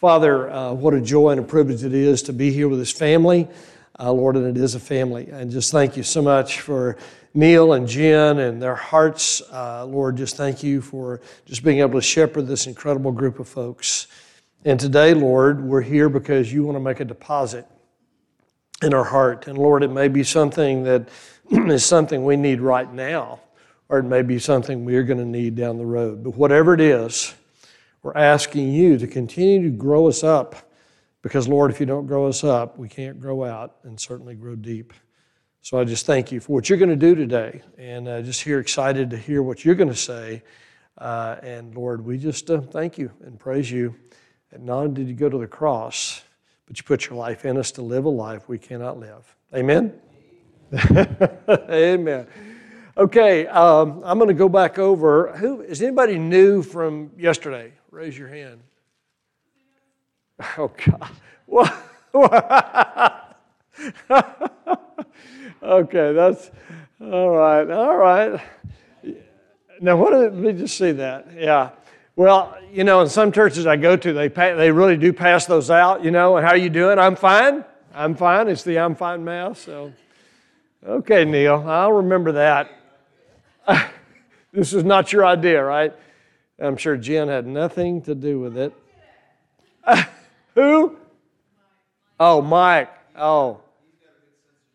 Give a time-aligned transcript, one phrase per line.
[0.00, 2.90] Father, uh, what a joy and a privilege it is to be here with this
[2.90, 3.46] family,
[3.98, 5.28] uh, Lord, and it is a family.
[5.30, 6.96] And just thank you so much for
[7.34, 9.42] Neil and Jen and their hearts.
[9.52, 13.46] Uh, Lord, just thank you for just being able to shepherd this incredible group of
[13.46, 14.06] folks.
[14.64, 17.66] And today, Lord, we're here because you want to make a deposit
[18.80, 19.48] in our heart.
[19.48, 21.10] And Lord, it may be something that
[21.50, 23.40] is something we need right now,
[23.90, 26.24] or it may be something we're going to need down the road.
[26.24, 27.34] But whatever it is,
[28.02, 30.56] we're asking you to continue to grow us up
[31.22, 34.56] because, Lord, if you don't grow us up, we can't grow out and certainly grow
[34.56, 34.94] deep.
[35.60, 37.60] So I just thank you for what you're going to do today.
[37.76, 40.42] And uh, just here excited to hear what you're going to say.
[40.96, 43.94] Uh, and Lord, we just uh, thank you and praise you.
[44.52, 46.22] And not only did you go to the cross,
[46.66, 49.36] but you put your life in us to live a life we cannot live.
[49.54, 49.92] Amen?
[51.70, 52.26] Amen.
[52.96, 55.36] Okay, um, I'm going to go back over.
[55.36, 57.72] Who is anybody new from yesterday?
[57.90, 58.60] Raise your hand.
[60.56, 61.10] Oh God.
[65.62, 66.50] okay, that's
[67.00, 67.70] all right.
[67.70, 68.40] All right.
[69.80, 71.28] Now, what did me just see that?
[71.36, 71.70] Yeah.
[72.14, 75.46] Well, you know, in some churches I go to, they pay, they really do pass
[75.46, 76.04] those out.
[76.04, 76.98] You know, and how are you doing?
[76.98, 77.64] I'm fine.
[77.94, 78.48] I'm fine.
[78.48, 79.58] It's the I'm fine mass.
[79.58, 79.92] So,
[80.86, 82.70] okay, Neil, I'll remember that.
[84.52, 85.92] this is not your idea, right?
[86.60, 88.74] I'm sure Jen had nothing to do with it.
[90.54, 90.96] who?
[92.18, 92.90] Oh, Mike.
[93.16, 93.60] Oh,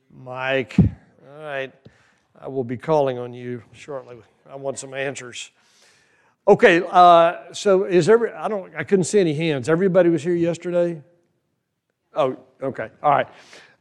[0.10, 0.76] Mike.
[0.80, 1.72] All right.
[2.40, 4.18] I will be calling on you shortly.
[4.50, 5.52] I want some answers.
[6.48, 9.68] Okay, uh, so is every I don't I couldn't see any hands.
[9.68, 11.02] Everybody was here yesterday?
[12.14, 12.90] Oh, okay.
[13.02, 13.28] All right.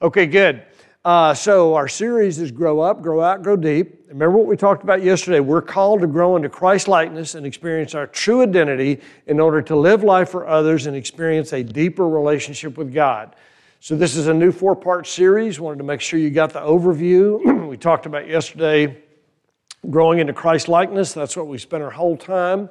[0.01, 0.63] Okay, good.
[1.05, 4.07] Uh, so our series is Grow Up, Grow Out, Grow Deep.
[4.09, 5.39] Remember what we talked about yesterday?
[5.39, 9.77] We're called to grow into Christ likeness and experience our true identity in order to
[9.77, 13.37] live life for others and experience a deeper relationship with God.
[13.81, 15.61] So this is a new four-part series.
[15.61, 17.69] Wanted to make sure you got the overview.
[17.69, 18.97] we talked about yesterday
[19.91, 21.13] growing into Christ likeness.
[21.13, 22.71] That's what we spent our whole time.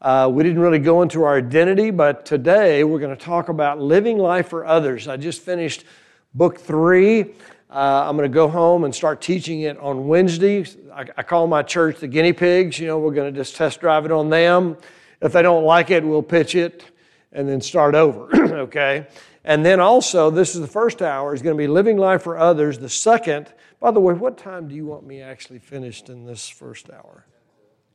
[0.00, 3.78] Uh, we didn't really go into our identity, but today we're going to talk about
[3.78, 5.08] living life for others.
[5.08, 5.84] I just finished
[6.32, 7.34] book three.
[7.76, 10.64] Uh, I'm going to go home and start teaching it on Wednesday.
[10.94, 12.78] I, I call my church the guinea pigs.
[12.78, 14.78] You know, we're going to just test drive it on them.
[15.20, 16.84] If they don't like it, we'll pitch it
[17.32, 19.06] and then start over, okay?
[19.44, 22.38] And then also, this is the first hour, is going to be living life for
[22.38, 22.78] others.
[22.78, 26.48] The second, by the way, what time do you want me actually finished in this
[26.48, 27.26] first hour?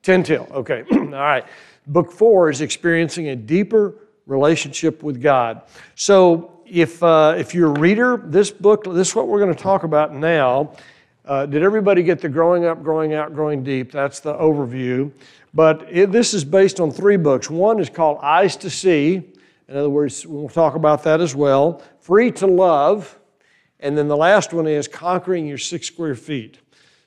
[0.04, 0.84] 10 till, okay.
[0.92, 1.46] All right.
[1.88, 3.96] Book four is experiencing a deeper
[4.28, 5.64] relationship with God.
[5.96, 9.62] So, if, uh, if you're a reader, this book, this is what we're going to
[9.62, 10.74] talk about now.
[11.26, 13.92] Uh, did everybody get the growing up, growing out, growing deep?
[13.92, 15.12] That's the overview.
[15.54, 17.50] But it, this is based on three books.
[17.50, 19.16] One is called Eyes to See.
[19.68, 21.84] In other words, we'll talk about that as well.
[22.00, 23.20] Free to Love.
[23.82, 26.60] And then the last one is Conquering Your Six Square Feet.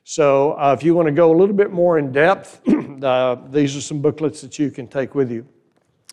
[0.04, 2.60] So uh, if you want to go a little bit more in depth,
[3.02, 5.46] uh, these are some booklets that you can take with you.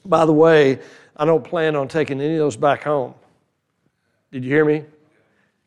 [0.06, 0.80] By the way,
[1.18, 3.14] I don't plan on taking any of those back home.
[4.32, 4.86] Did you hear me?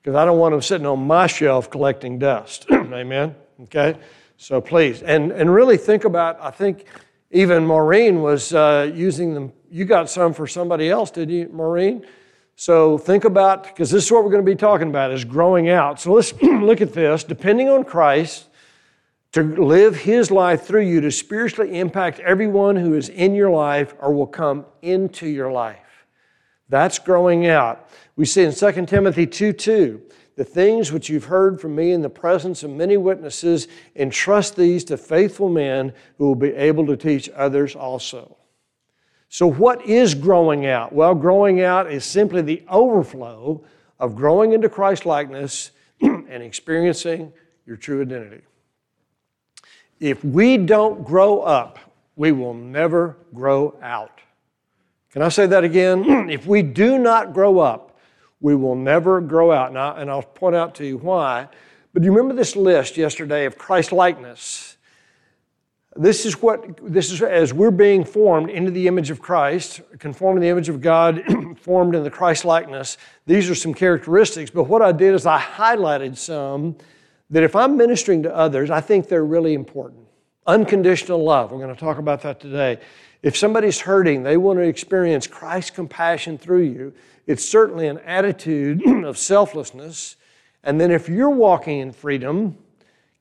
[0.03, 2.67] Because I don't want them sitting on my shelf collecting dust.
[2.73, 3.35] Amen?
[3.63, 3.99] Okay?
[4.37, 6.87] So please, and, and really think about, I think
[7.31, 9.53] even Maureen was uh, using them.
[9.71, 12.07] You got some for somebody else, did you, Maureen?
[12.57, 15.69] So think about, because this is what we're going to be talking about, is growing
[15.69, 16.01] out.
[16.01, 17.25] So let's look at this.
[17.25, 18.49] Depending on Christ,
[19.33, 23.93] to live his life through you to spiritually impact everyone who is in your life
[23.99, 25.84] or will come into your life.
[26.69, 27.89] That's growing out.
[28.17, 30.03] We see in 2 Timothy 2 2,
[30.37, 34.85] the things which you've heard from me in the presence of many witnesses, entrust these
[34.85, 38.37] to faithful men who will be able to teach others also.
[39.29, 40.93] So, what is growing out?
[40.93, 43.65] Well, growing out is simply the overflow
[43.99, 45.71] of growing into Christ likeness
[46.01, 47.33] and experiencing
[47.67, 48.43] your true identity.
[50.01, 51.79] If we don't grow up,
[52.17, 54.21] we will never grow out.
[55.15, 56.29] Can I say that again?
[56.29, 57.97] if we do not grow up,
[58.41, 59.73] we will never grow out.
[59.73, 61.49] Now, and I'll point out to you why.
[61.93, 64.77] But do you remember this list yesterday of Christ likeness?
[65.95, 70.39] This is what this is as we're being formed into the image of Christ, conformed
[70.39, 71.23] to the image of God,
[71.61, 72.99] formed in the Christ likeness.
[73.27, 74.51] These are some characteristics.
[74.51, 76.77] But what I did is I highlighted some
[77.31, 80.09] that if I'm ministering to others, I think they're really important.
[80.45, 81.53] Unconditional love.
[81.53, 82.81] We're going to talk about that today.
[83.25, 86.93] If somebody's hurting, they want to experience Christ's compassion through you.
[87.27, 90.17] It's certainly an attitude of selflessness.
[90.63, 92.59] And then if you're walking in freedom,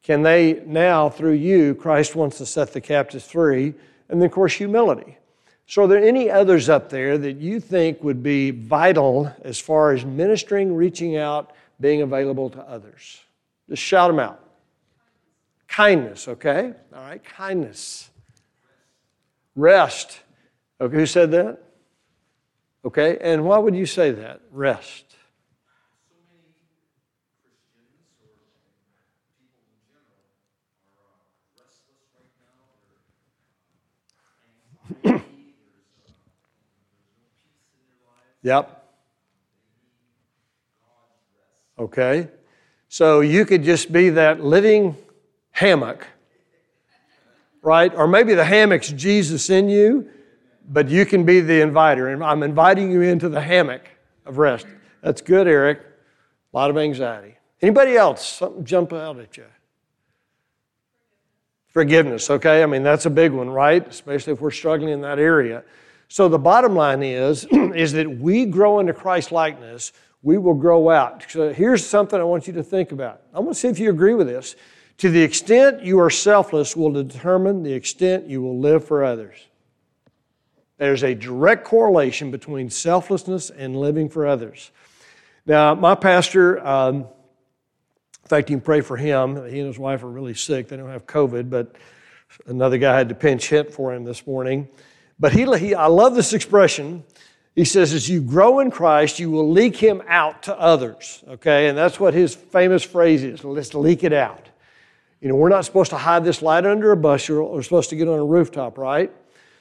[0.03, 3.73] can they now, through you, Christ wants to set the captives free?
[4.09, 5.17] And then, of course, humility.
[5.67, 9.94] So, are there any others up there that you think would be vital as far
[9.94, 13.21] as ministering, reaching out, being available to others?
[13.69, 14.41] Just shout them out.
[15.69, 16.73] Kindness, okay?
[16.94, 18.09] All right, kindness.
[19.55, 20.19] Rest.
[20.81, 21.59] Okay, who said that?
[22.85, 24.41] Okay, and why would you say that?
[24.51, 25.13] Rest.
[38.44, 38.83] Yep.
[41.79, 42.27] Okay.
[42.89, 44.97] So you could just be that living
[45.51, 46.05] hammock,
[47.63, 47.94] right?
[47.95, 50.10] Or maybe the hammock's Jesus in you,
[50.69, 52.10] but you can be the inviter.
[52.10, 53.89] And I'm inviting you into the hammock
[54.25, 54.68] of rest.
[55.01, 55.80] That's good, Eric.
[56.54, 57.38] A lot of anxiety.
[57.62, 58.27] Anybody else?
[58.27, 59.45] Something jump out at you?
[61.69, 62.62] Forgiveness, okay?
[62.62, 63.88] I mean, that's a big one, right?
[63.88, 65.63] Especially if we're struggling in that area.
[66.07, 70.89] So the bottom line is, is that we grow into Christ likeness, we will grow
[70.89, 71.25] out.
[71.27, 73.21] So here's something I want you to think about.
[73.33, 74.56] I want to see if you agree with this.
[75.03, 79.35] To the extent you are selfless will determine the extent you will live for others.
[80.77, 84.71] There's a direct correlation between selflessness and living for others.
[85.45, 89.35] Now, my pastor, um, in fact, you can pray for him.
[89.51, 90.69] He and his wife are really sick.
[90.69, 91.75] They don't have COVID, but
[92.45, 94.69] another guy had to pinch hit for him this morning.
[95.19, 97.03] But he, he, I love this expression.
[97.57, 101.25] He says, as you grow in Christ, you will leak him out to others.
[101.27, 101.67] Okay?
[101.67, 104.47] And that's what his famous phrase is let's leak it out.
[105.24, 107.50] You know, we're not supposed to hide this light under a bushel.
[107.54, 109.10] We're supposed to get on a rooftop, right?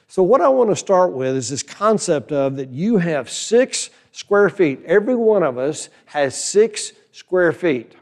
[0.09, 3.89] So, what I want to start with is this concept of that you have six
[4.11, 4.83] square feet.
[4.83, 7.95] Every one of us has six square feet.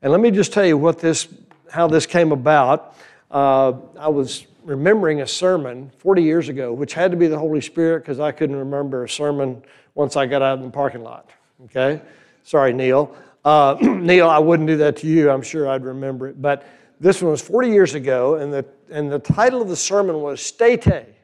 [0.00, 1.26] And let me just tell you what this,
[1.72, 2.96] how this came about.
[3.32, 7.60] Uh, I was remembering a sermon 40 years ago, which had to be the Holy
[7.60, 9.60] Spirit because I couldn't remember a sermon
[9.96, 11.30] once I got out in the parking lot.
[11.64, 12.00] Okay?
[12.44, 13.12] Sorry, Neil.
[13.46, 15.30] Uh, Neil, I wouldn't do that to you.
[15.30, 16.42] I'm sure I'd remember it.
[16.42, 16.66] But
[16.98, 20.42] this one was 40 years ago, and the, and the title of the sermon was
[20.42, 21.14] Stete.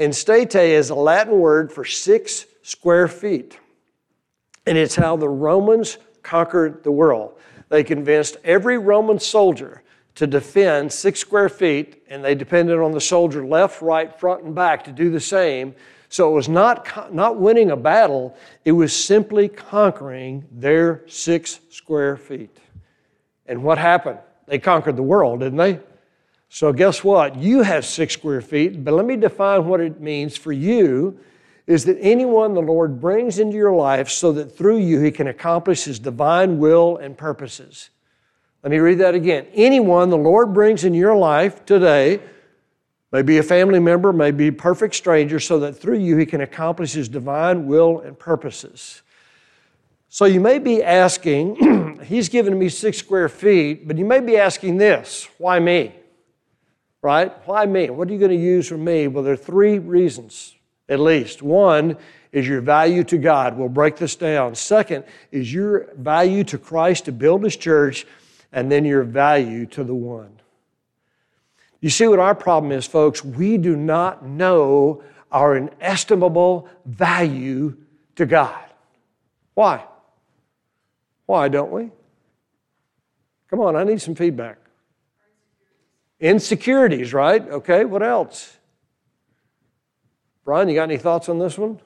[0.00, 3.60] And stete is a Latin word for six square feet.
[4.66, 7.38] And it's how the Romans conquered the world.
[7.68, 9.84] They convinced every Roman soldier
[10.16, 14.54] to defend six square feet, and they depended on the soldier left, right, front, and
[14.54, 15.76] back to do the same.
[16.14, 22.16] So it was not, not winning a battle, it was simply conquering their six square
[22.16, 22.56] feet.
[23.46, 24.20] And what happened?
[24.46, 25.80] They conquered the world, didn't they?
[26.48, 27.34] So guess what?
[27.34, 31.18] You have six square feet, but let me define what it means for you
[31.66, 35.26] is that anyone the Lord brings into your life so that through you he can
[35.26, 37.90] accomplish his divine will and purposes.
[38.62, 39.48] Let me read that again.
[39.52, 42.20] Anyone the Lord brings in your life today,
[43.14, 46.26] may be a family member, may be a perfect stranger, so that through you he
[46.26, 49.02] can accomplish his divine will and purposes.
[50.08, 54.36] So you may be asking, he's given me six square feet, but you may be
[54.36, 55.94] asking this why me?
[57.02, 57.32] Right?
[57.46, 57.88] Why me?
[57.88, 59.06] What are you going to use for me?
[59.06, 60.56] Well, there are three reasons,
[60.88, 61.40] at least.
[61.40, 61.96] One
[62.32, 63.56] is your value to God.
[63.56, 64.56] We'll break this down.
[64.56, 68.08] Second is your value to Christ to build his church
[68.50, 70.40] and then your value to the one.
[71.84, 73.22] You see what our problem is, folks?
[73.22, 77.76] We do not know our inestimable value
[78.16, 78.64] to God.
[79.52, 79.84] Why?
[81.26, 81.90] Why don't we?
[83.50, 84.56] Come on, I need some feedback.
[86.20, 87.46] Insecurities, right?
[87.50, 88.56] Okay, what else?
[90.42, 91.78] Brian, you got any thoughts on this one?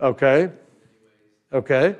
[0.00, 0.52] Okay.
[1.52, 1.96] Okay.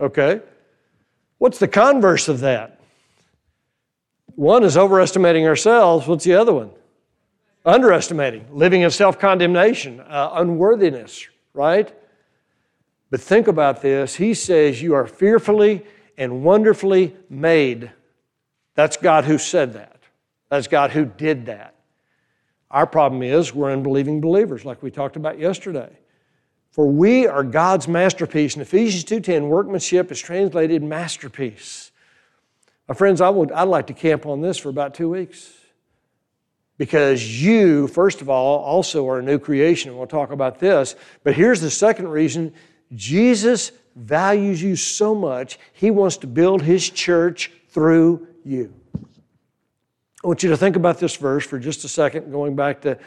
[0.00, 0.40] Okay.
[1.38, 2.80] What's the converse of that?
[4.34, 6.06] One is overestimating ourselves.
[6.06, 6.70] What's the other one?
[7.64, 11.92] Underestimating, living in self condemnation, uh, unworthiness, right?
[13.10, 14.14] But think about this.
[14.16, 15.84] He says, You are fearfully
[16.16, 17.90] and wonderfully made.
[18.74, 20.00] That's God who said that.
[20.48, 21.74] That's God who did that.
[22.70, 25.90] Our problem is we're unbelieving believers, like we talked about yesterday.
[26.70, 28.54] For we are God's masterpiece.
[28.54, 31.90] In Ephesians 2.10, workmanship is translated masterpiece.
[32.88, 35.52] My friends, I would, I'd like to camp on this for about two weeks.
[36.78, 39.96] Because you, first of all, also are a new creation.
[39.96, 40.96] We'll talk about this.
[41.22, 42.54] But here's the second reason
[42.94, 48.72] Jesus values you so much, he wants to build his church through you.
[50.22, 52.98] I want you to think about this verse for just a second, going back to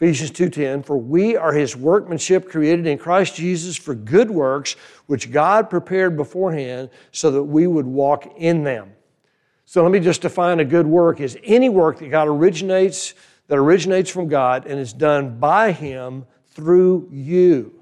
[0.00, 4.74] Ephesians 2:10 for we are his workmanship created in Christ Jesus for good works
[5.06, 8.92] which God prepared beforehand so that we would walk in them.
[9.66, 13.12] So let me just define a good work is any work that God originates
[13.48, 17.74] that originates from God and is done by him through you.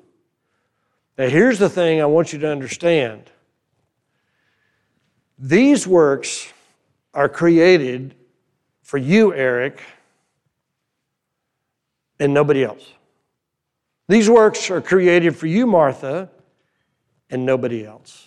[1.16, 3.30] Now here's the thing I want you to understand.
[5.38, 6.52] These works
[7.14, 8.16] are created
[8.82, 9.80] for you, Eric,
[12.20, 12.92] and nobody else.
[14.08, 16.30] These works are created for you, Martha,
[17.30, 18.26] and nobody else.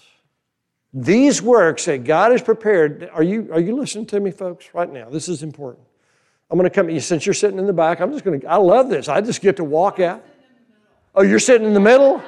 [0.93, 4.91] These works that God has prepared, are you, are you listening to me, folks, right
[4.91, 5.09] now?
[5.09, 5.85] This is important.
[6.49, 8.41] I'm going to come, at you since you're sitting in the back, I'm just going
[8.41, 9.07] to, I love this.
[9.07, 10.23] I just get to walk out.
[11.15, 12.21] Oh, you're sitting in the middle?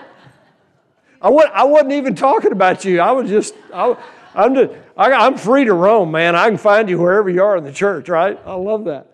[1.21, 3.01] I, I wasn't even talking about you.
[3.01, 3.97] I was just, I,
[4.33, 6.35] I'm, just, I, I'm free to roam, man.
[6.35, 8.39] I can find you wherever you are in the church, right?
[8.45, 9.11] I love that.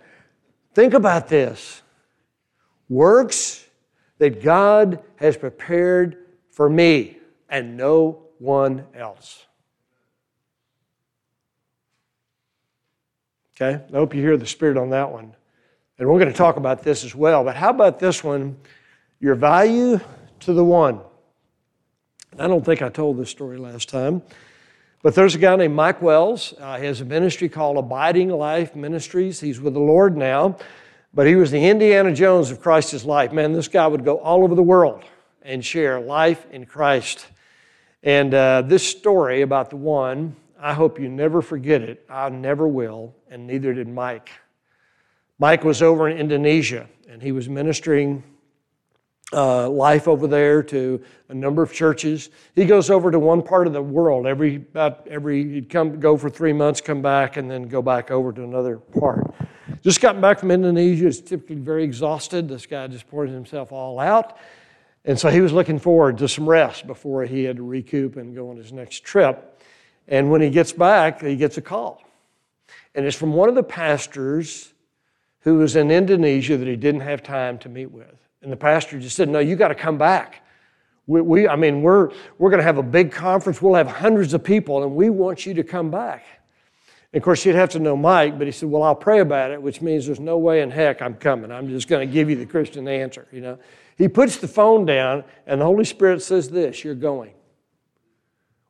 [0.75, 1.81] Think about this
[2.89, 3.65] works
[4.17, 6.17] that God has prepared
[6.51, 7.17] for me
[7.47, 9.45] and no one else.
[13.55, 13.83] Okay?
[13.83, 15.35] I hope you hear the Spirit on that one.
[15.97, 17.43] And we're going to talk about this as well.
[17.43, 18.57] But how about this one?
[19.19, 19.99] Your value
[20.41, 21.01] to the one.
[22.37, 24.21] I don't think I told this story last time.
[25.01, 26.53] But there's a guy named Mike Wells.
[26.57, 29.41] Uh, he has a ministry called Abiding Life Ministries.
[29.41, 30.57] He's with the Lord now.
[31.13, 33.31] But he was the Indiana Jones of Christ's life.
[33.31, 35.03] Man, this guy would go all over the world
[35.41, 37.25] and share life in Christ.
[38.03, 42.05] And uh, this story about the one, I hope you never forget it.
[42.09, 44.29] I never will, and neither did Mike.
[45.39, 48.23] Mike was over in Indonesia, and he was ministering
[49.31, 52.29] uh, life over there to a number of churches.
[52.55, 56.17] He goes over to one part of the world every about every he'd come go
[56.17, 59.28] for three months, come back, and then go back over to another part.
[59.81, 61.05] Just gotten back from Indonesia.
[61.05, 62.49] He's typically very exhausted.
[62.49, 64.37] This guy just poured himself all out.
[65.05, 68.35] And so he was looking forward to some rest before he had to recoup and
[68.35, 69.61] go on his next trip.
[70.07, 72.03] And when he gets back, he gets a call.
[72.93, 74.73] And it's from one of the pastors
[75.41, 78.13] who was in Indonesia that he didn't have time to meet with.
[78.41, 80.43] And the pastor just said, No, you got to come back.
[81.07, 83.61] We, we, I mean, we're, we're going to have a big conference.
[83.61, 86.23] We'll have hundreds of people, and we want you to come back.
[87.13, 89.61] Of course, you'd have to know Mike, but he said, Well, I'll pray about it,
[89.61, 91.51] which means there's no way in heck I'm coming.
[91.51, 93.57] I'm just going to give you the Christian answer, you know.
[93.97, 97.33] He puts the phone down, and the Holy Spirit says this You're going.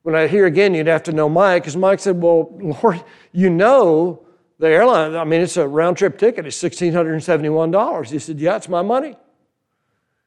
[0.03, 2.49] When I hear again, you'd have to know Mike, because Mike said, Well,
[2.83, 3.03] Lord,
[3.33, 4.25] you know
[4.57, 8.09] the airline, I mean, it's a round trip ticket, it's $1,671.
[8.09, 9.17] He said, Yeah, it's my money.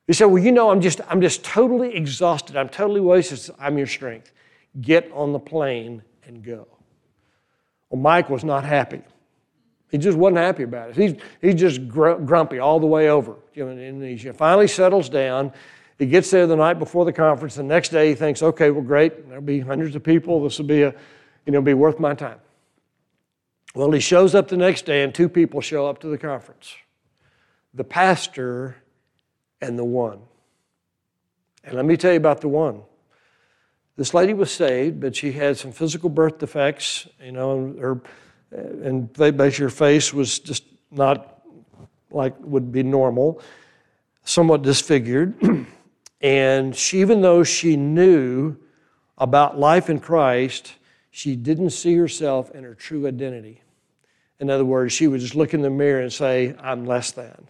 [0.06, 2.56] He said, Well, you know, I'm just, I'm just totally exhausted.
[2.56, 3.54] I'm totally wasted.
[3.58, 4.32] I'm your strength.
[4.80, 6.68] Get on the plane and go.
[7.92, 9.02] Well, Mike was not happy.
[9.90, 10.96] He just wasn't happy about it.
[10.96, 14.32] He's, he's just gr- grumpy all the way over in Indonesia.
[14.32, 15.52] Finally settles down.
[15.98, 17.56] He gets there the night before the conference.
[17.56, 19.28] The next day he thinks, okay, well, great.
[19.28, 20.42] There'll be hundreds of people.
[20.42, 20.94] This will be, a,
[21.44, 22.38] you know, be worth my time.
[23.74, 26.74] Well, he shows up the next day and two people show up to the conference.
[27.74, 28.76] The pastor
[29.60, 30.20] and the one.
[31.62, 32.82] And let me tell you about the one.
[33.96, 38.00] This lady was saved, but she had some physical birth defects, you know, and her,
[38.50, 41.42] and basically her face was just not
[42.10, 43.40] like would be normal,
[44.24, 45.34] somewhat disfigured.
[46.20, 48.56] and she, even though she knew
[49.18, 50.74] about life in Christ,
[51.10, 53.62] she didn't see herself in her true identity.
[54.40, 57.48] In other words, she would just look in the mirror and say, I'm less than.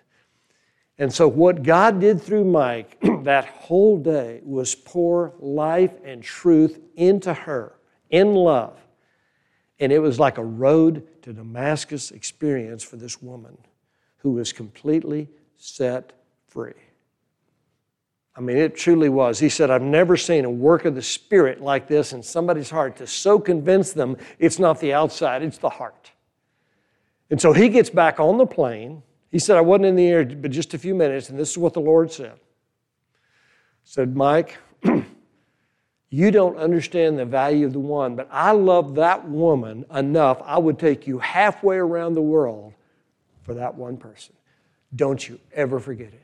[0.98, 6.78] And so, what God did through Mike that whole day was pour life and truth
[6.96, 7.72] into her
[8.10, 8.78] in love.
[9.80, 13.56] And it was like a road to Damascus experience for this woman
[14.18, 16.12] who was completely set
[16.46, 16.74] free.
[18.34, 19.38] I mean, it truly was.
[19.38, 22.96] He said, I've never seen a work of the Spirit like this in somebody's heart
[22.96, 26.12] to so convince them it's not the outside, it's the heart.
[27.30, 30.24] And so he gets back on the plane he said, I wasn't in the air
[30.24, 32.38] but just a few minutes, and this is what the Lord said.
[33.82, 34.58] said, Mike,
[36.10, 40.58] you don't understand the value of the one, but I love that woman enough, I
[40.58, 42.74] would take you halfway around the world
[43.40, 44.34] for that one person.
[44.94, 46.20] Don't you ever forget it.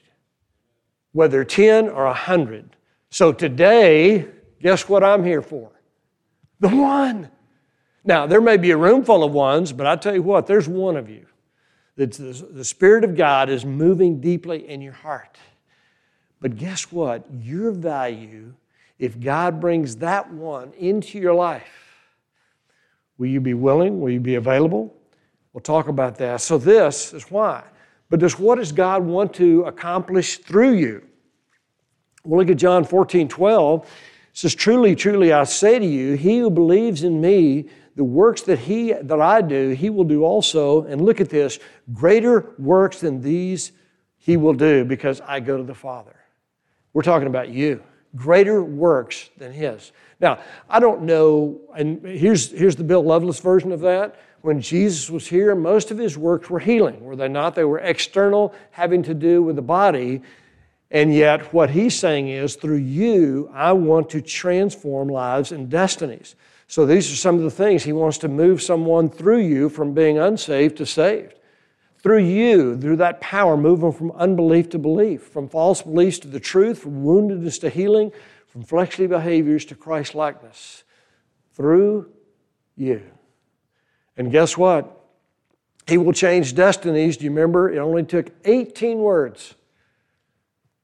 [1.13, 2.77] Whether 10 or 100.
[3.09, 4.27] So today,
[4.61, 5.71] guess what I'm here for?
[6.61, 7.31] The one.
[8.05, 10.69] Now, there may be a room full of ones, but I tell you what, there's
[10.69, 11.25] one of you
[11.99, 15.37] that the Spirit of God is moving deeply in your heart.
[16.41, 17.27] But guess what?
[17.41, 18.55] Your value,
[19.01, 21.97] if God brings that one into your life,
[23.19, 24.01] will you be willing?
[24.01, 24.95] Will you be available?
[25.53, 26.41] We'll talk about that.
[26.41, 27.65] So, this is why.
[28.11, 31.03] but does what does God want to accomplish through you?
[32.23, 33.83] We'll look at John 14, 12.
[33.83, 33.89] It
[34.35, 38.61] says, Truly, truly, I say to you, he who believes in me, the works that
[38.61, 40.85] he that I do, he will do also.
[40.85, 41.59] And look at this,
[41.93, 43.73] greater works than these
[44.19, 46.15] he will do, because I go to the Father.
[46.93, 47.83] We're talking about you.
[48.15, 49.91] Greater works than his.
[50.21, 50.39] Now,
[50.71, 54.21] I don't know, and here's, here's the Bill Loveless version of that.
[54.43, 57.57] When Jesus was here, most of his works were healing, were they not?
[57.57, 60.23] They were external, having to do with the body.
[60.93, 66.37] And yet, what he's saying is, through you, I want to transform lives and destinies.
[66.71, 69.95] So, these are some of the things he wants to move someone through you from
[69.95, 71.35] being unsaved to saved.
[71.97, 76.29] Through you, through that power, move them from unbelief to belief, from false beliefs to
[76.29, 78.13] the truth, from woundedness to healing,
[78.47, 80.85] from fleshly behaviors to Christ likeness.
[81.55, 82.13] Through
[82.77, 83.03] you.
[84.17, 84.95] And guess what?
[85.87, 87.17] He will change destinies.
[87.17, 87.71] Do you remember?
[87.71, 89.55] It only took 18 words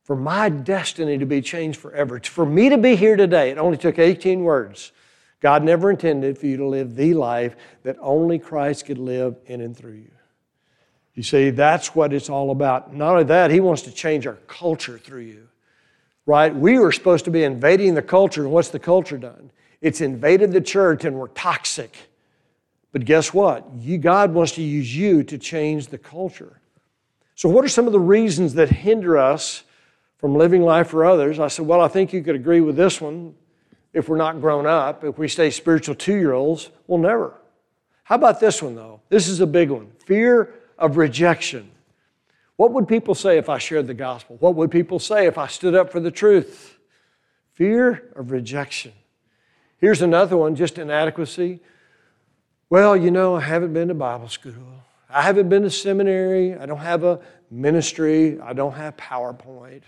[0.03, 2.21] for my destiny to be changed forever.
[2.21, 4.93] For me to be here today, it only took 18 words.
[5.41, 9.61] God never intended for you to live the life that only Christ could live in
[9.61, 10.11] and through you.
[11.15, 12.95] You see, that's what it's all about.
[12.95, 15.49] Not only that, He wants to change our culture through you,
[16.27, 16.55] right?
[16.55, 19.51] We were supposed to be invading the culture, and what's the culture done?
[19.81, 21.97] It's invaded the church, and we're toxic.
[22.91, 23.67] But guess what?
[23.79, 26.61] You, God wants to use you to change the culture.
[27.35, 29.65] So, what are some of the reasons that hinder us
[30.19, 31.39] from living life for others?
[31.39, 33.35] I said, Well, I think you could agree with this one.
[33.95, 37.35] If we're not grown up, if we stay spiritual two year olds, we'll never.
[38.03, 39.01] How about this one, though?
[39.09, 41.71] This is a big one fear of rejection.
[42.57, 44.37] What would people say if I shared the gospel?
[44.41, 46.79] What would people say if I stood up for the truth?
[47.55, 48.93] Fear of rejection.
[49.79, 51.61] Here's another one just inadequacy.
[52.71, 54.83] Well, you know, I haven't been to Bible school.
[55.09, 56.57] I haven't been to seminary.
[56.57, 57.21] I don't have a
[57.51, 58.41] ministry.
[58.41, 59.83] I don't have PowerPoint.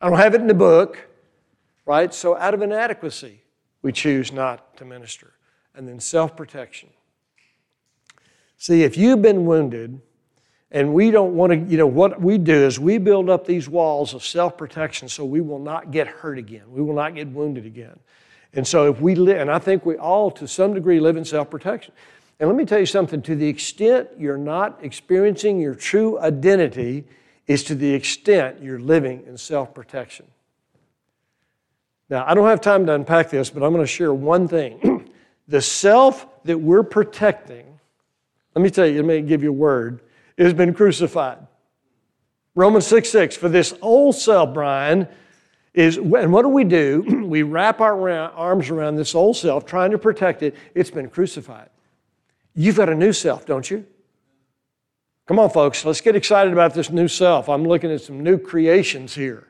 [0.00, 0.98] I don't have it in the book,
[1.86, 2.12] right?
[2.12, 3.40] So, out of inadequacy,
[3.80, 5.32] we choose not to minister.
[5.74, 6.90] And then self protection.
[8.58, 10.00] See, if you've been wounded,
[10.70, 13.68] and we don't want to, you know, what we do is we build up these
[13.68, 16.64] walls of self protection so we will not get hurt again.
[16.68, 17.98] We will not get wounded again.
[18.52, 21.24] And so if we live, and I think we all to some degree live in
[21.24, 21.94] self protection.
[22.40, 27.04] And let me tell you something to the extent you're not experiencing your true identity,
[27.46, 30.26] is to the extent you're living in self protection.
[32.08, 35.10] Now, I don't have time to unpack this, but I'm going to share one thing.
[35.48, 37.76] the self that we're protecting
[38.56, 40.00] let me tell you, let me give you a word.
[40.38, 41.46] Has been crucified.
[42.54, 43.36] Romans 6 6.
[43.36, 45.06] For this old self, Brian,
[45.74, 47.24] is, and what do we do?
[47.26, 50.56] we wrap our arms around this old self, trying to protect it.
[50.74, 51.68] It's been crucified.
[52.54, 53.86] You've got a new self, don't you?
[55.26, 57.50] Come on, folks, let's get excited about this new self.
[57.50, 59.48] I'm looking at some new creations here.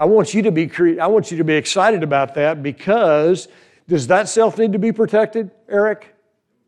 [0.00, 3.46] I want you to be I want you to be excited about that because
[3.86, 6.14] does that self need to be protected, Eric?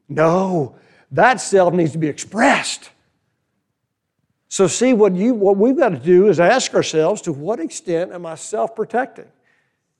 [0.08, 0.76] No.
[1.10, 2.90] That self needs to be expressed.
[4.48, 8.12] So, see, what, you, what we've got to do is ask ourselves to what extent
[8.12, 9.28] am I self protecting?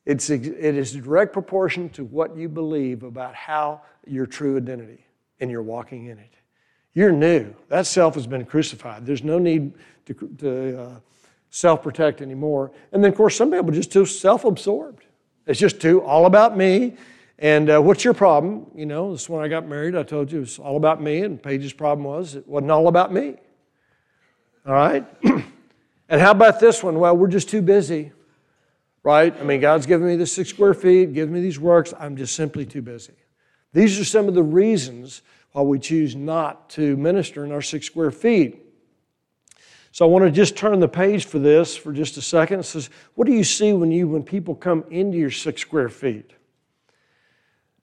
[0.05, 5.07] It's, it is direct proportion to what you believe about how your true identity
[5.41, 6.35] and you're walking in it.
[6.93, 7.55] You're new.
[7.69, 9.07] That self has been crucified.
[9.07, 9.73] There's no need
[10.05, 10.95] to, to uh,
[11.53, 12.73] self protect anymore.
[12.91, 15.05] And then, of course, some people are just too self absorbed.
[15.47, 16.97] It's just too all about me.
[17.39, 18.67] And uh, what's your problem?
[18.75, 21.21] You know, this when I got married, I told you it was all about me,
[21.21, 23.37] and Paige's problem was it wasn't all about me.
[24.67, 25.05] All right?
[26.09, 26.99] and how about this one?
[26.99, 28.13] Well, we're just too busy,
[29.03, 29.35] right?
[29.39, 31.93] I mean, God's given me the six square feet, given me these works.
[31.99, 33.15] I'm just simply too busy.
[33.73, 37.87] These are some of the reasons why we choose not to minister in our six
[37.87, 38.72] square feet.
[39.93, 42.61] So I want to just turn the page for this for just a second.
[42.61, 45.91] It says, what do you see when you when people come into your six square
[45.91, 46.33] feet?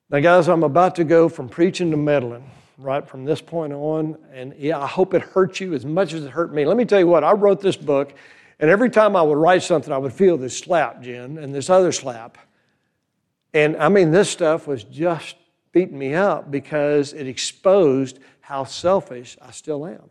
[0.10, 4.18] Now, guys, I'm about to go from preaching to meddling, right, from this point on.
[4.34, 6.66] And yeah, I hope it hurt you as much as it hurt me.
[6.66, 8.16] Let me tell you what, I wrote this book,
[8.60, 11.70] and every time I would write something, I would feel this slap, Jen, and this
[11.70, 12.40] other slap.
[13.54, 15.36] And I mean, this stuff was just
[15.72, 20.10] beating me up because it exposed how selfish I still am.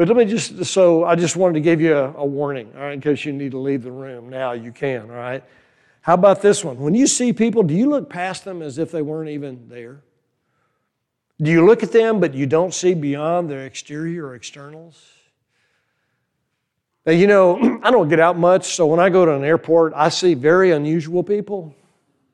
[0.00, 2.80] But let me just, so I just wanted to give you a, a warning, all
[2.80, 4.30] right, in case you need to leave the room.
[4.30, 5.44] Now you can, all right?
[6.00, 6.78] How about this one?
[6.78, 10.00] When you see people, do you look past them as if they weren't even there?
[11.42, 15.06] Do you look at them, but you don't see beyond their exterior or externals?
[17.04, 19.92] Now, you know, I don't get out much, so when I go to an airport,
[19.94, 21.74] I see very unusual people.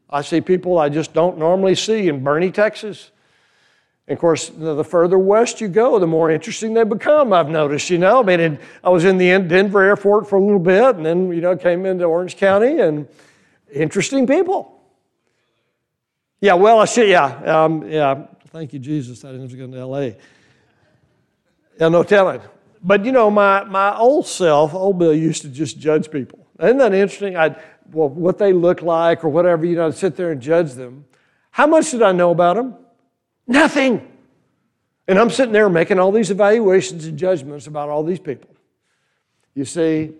[0.08, 3.10] I see people I just don't normally see in Boerne, Texas.
[4.08, 7.90] And of course, the further west you go, the more interesting they become, I've noticed,
[7.90, 8.20] you know.
[8.20, 11.40] I mean, I was in the Denver airport for a little bit and then, you
[11.40, 13.08] know, came into Orange County and
[13.72, 14.80] interesting people.
[16.40, 18.26] Yeah, well, I should, yeah, um, yeah.
[18.48, 19.24] Thank you, Jesus.
[19.24, 20.16] I didn't go to L.A.
[21.80, 22.40] Yeah, no telling.
[22.82, 26.46] But, you know, my, my old self, old Bill, used to just judge people.
[26.60, 27.36] Isn't that interesting?
[27.36, 30.74] I'd, well, what they look like or whatever, you know, I'd sit there and judge
[30.74, 31.06] them.
[31.50, 32.76] How much did I know about them?
[33.46, 34.12] Nothing.
[35.08, 38.50] And I'm sitting there making all these evaluations and judgments about all these people.
[39.54, 40.12] You see,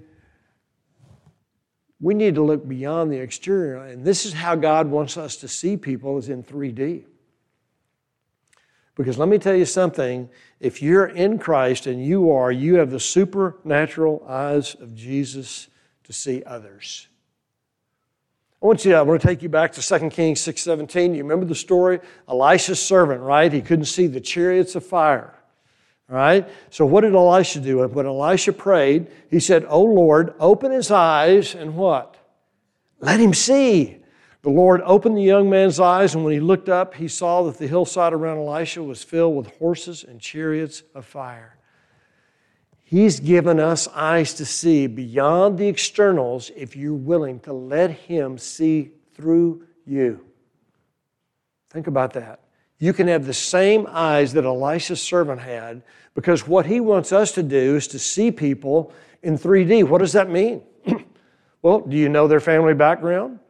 [2.01, 3.85] we need to look beyond the exterior.
[3.85, 7.05] And this is how God wants us to see people is in 3D.
[8.95, 12.91] Because let me tell you something, if you're in Christ and you are, you have
[12.91, 15.69] the supernatural eyes of Jesus
[16.05, 17.09] to see others.
[18.67, 21.15] I want you I want to take you back to 2 Kings 6:17.
[21.15, 22.01] You remember the story?
[22.29, 23.53] Elisha's servant, right?
[23.53, 25.35] He couldn't see the chariots of fire.
[26.09, 26.49] Right?
[26.71, 27.87] So what did Elisha do?
[27.87, 32.17] When Elisha prayed, he said, "Oh Lord, open his eyes and what?
[32.99, 33.99] Let him see."
[34.43, 37.59] The Lord opened the young man's eyes, and when he looked up, he saw that
[37.59, 41.56] the hillside around Elisha was filled with horses and chariots of fire.
[42.89, 48.39] He's given us eyes to see beyond the externals if you're willing to let Him
[48.39, 50.25] see through you.
[51.69, 52.43] Think about that.
[52.79, 55.83] You can have the same eyes that Elisha's servant had
[56.15, 59.83] because what he wants us to do is to see people in 3D.
[59.89, 60.63] What does that mean?
[61.63, 63.41] well, do you know their family background?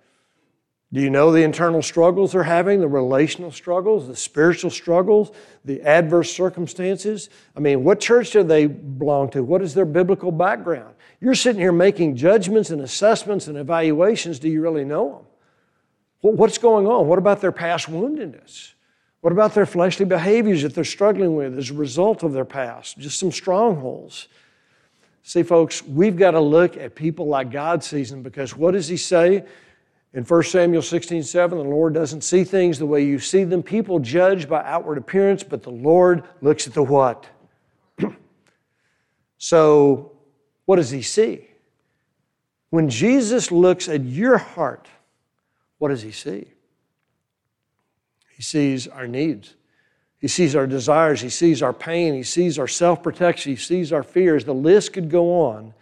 [0.96, 5.30] Do you know the internal struggles they're having, the relational struggles, the spiritual struggles,
[5.62, 7.28] the adverse circumstances?
[7.54, 9.44] I mean, what church do they belong to?
[9.44, 10.94] What is their biblical background?
[11.20, 14.38] You're sitting here making judgments and assessments and evaluations.
[14.38, 15.26] Do you really know
[16.22, 16.36] them?
[16.38, 17.06] What's going on?
[17.08, 18.72] What about their past woundedness?
[19.20, 22.96] What about their fleshly behaviors that they're struggling with as a result of their past?
[22.96, 24.28] Just some strongholds.
[25.22, 28.88] See, folks, we've got to look at people like God sees them because what does
[28.88, 29.44] He say?
[30.16, 33.62] In 1 Samuel 16, 7, the Lord doesn't see things the way you see them.
[33.62, 37.26] People judge by outward appearance, but the Lord looks at the what?
[39.36, 40.12] so,
[40.64, 41.46] what does He see?
[42.70, 44.88] When Jesus looks at your heart,
[45.76, 46.46] what does He see?
[48.34, 49.54] He sees our needs.
[50.18, 51.20] He sees our desires.
[51.20, 52.14] He sees our pain.
[52.14, 53.52] He sees our self protection.
[53.52, 54.46] He sees our fears.
[54.46, 55.74] The list could go on.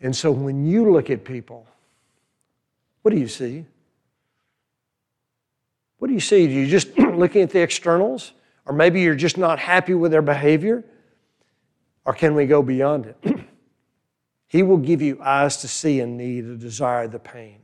[0.00, 1.66] And so when you look at people,
[3.02, 3.66] what do you see?
[5.98, 6.46] What do you see?
[6.46, 8.32] Do you just looking at the externals?
[8.66, 10.84] Or maybe you're just not happy with their behavior?
[12.04, 13.40] Or can we go beyond it?
[14.48, 17.58] he will give you eyes to see and need, the desire, the pain.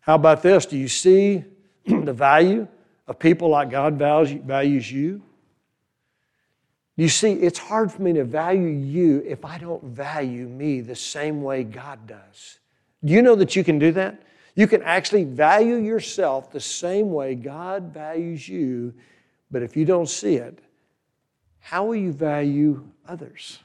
[0.00, 0.66] How about this?
[0.66, 1.44] Do you see
[1.86, 2.66] the value
[3.06, 5.22] of people like God values you?
[6.96, 10.94] You see, it's hard for me to value you if I don't value me the
[10.94, 12.58] same way God does.
[13.04, 14.22] Do you know that you can do that?
[14.54, 18.92] You can actually value yourself the same way God values you,
[19.50, 20.58] but if you don't see it,
[21.58, 23.60] how will you value others?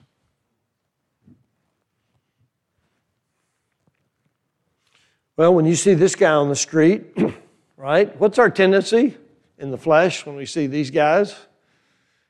[5.35, 7.15] Well, when you see this guy on the street,
[7.77, 9.15] right, what's our tendency
[9.59, 11.35] in the flesh when we see these guys?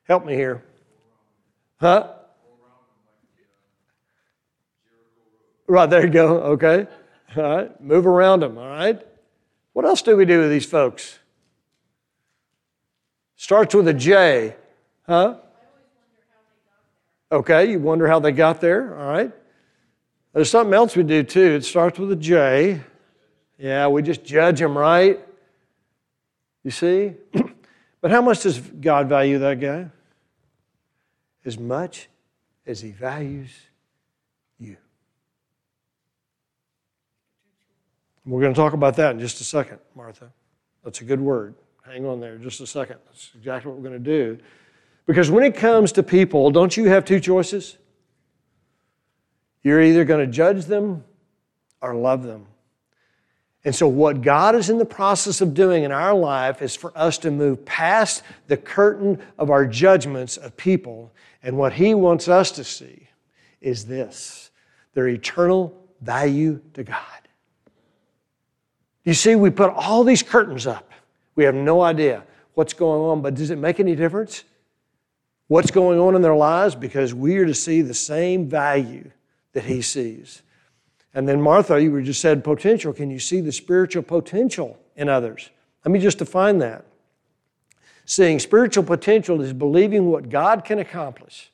[0.03, 0.63] Help me here.
[1.79, 2.13] Huh?
[5.67, 6.37] Right, there you go.
[6.53, 6.87] Okay.
[7.35, 7.81] All right?
[7.81, 9.05] Move around them, all right?
[9.73, 11.19] What else do we do with these folks?
[13.35, 14.55] Starts with a J,
[15.05, 15.35] huh?
[17.31, 19.31] Okay, you wonder how they got there, all right?
[20.33, 21.55] There's something else we do too.
[21.55, 22.81] It starts with a J.
[23.57, 25.19] Yeah, we just judge them, right?
[26.63, 27.13] You see?
[28.01, 29.87] but how much does God value that guy?
[31.43, 32.07] As much
[32.65, 33.49] as he values
[38.27, 40.31] We're going to talk about that in just a second, Martha.
[40.83, 41.55] That's a good word.
[41.85, 42.97] Hang on there just a second.
[43.05, 44.37] That's exactly what we're going to do.
[45.05, 47.77] Because when it comes to people, don't you have two choices?
[49.63, 51.05] You're either going to judge them
[51.81, 52.47] or love them.
[53.63, 56.91] And so, what God is in the process of doing in our life is for
[56.95, 61.13] us to move past the curtain of our judgments of people.
[61.43, 63.07] And what He wants us to see
[63.61, 64.51] is this
[64.93, 67.26] their eternal value to God.
[69.07, 70.91] You see, we put all these curtains up.
[71.35, 74.43] We have no idea what's going on, but does it make any difference?
[75.47, 76.75] What's going on in their lives?
[76.75, 79.09] Because we are to see the same value
[79.53, 80.41] that he sees.
[81.13, 82.91] And then, Martha, you just said potential.
[82.91, 85.51] Can you see the spiritual potential in others?
[85.85, 86.83] Let me just define that.
[88.03, 91.49] Seeing spiritual potential is believing what God can accomplish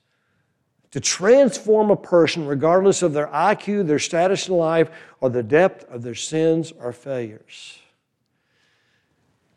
[0.93, 5.89] to transform a person regardless of their IQ, their status in life, or the depth
[5.89, 7.79] of their sins or failures.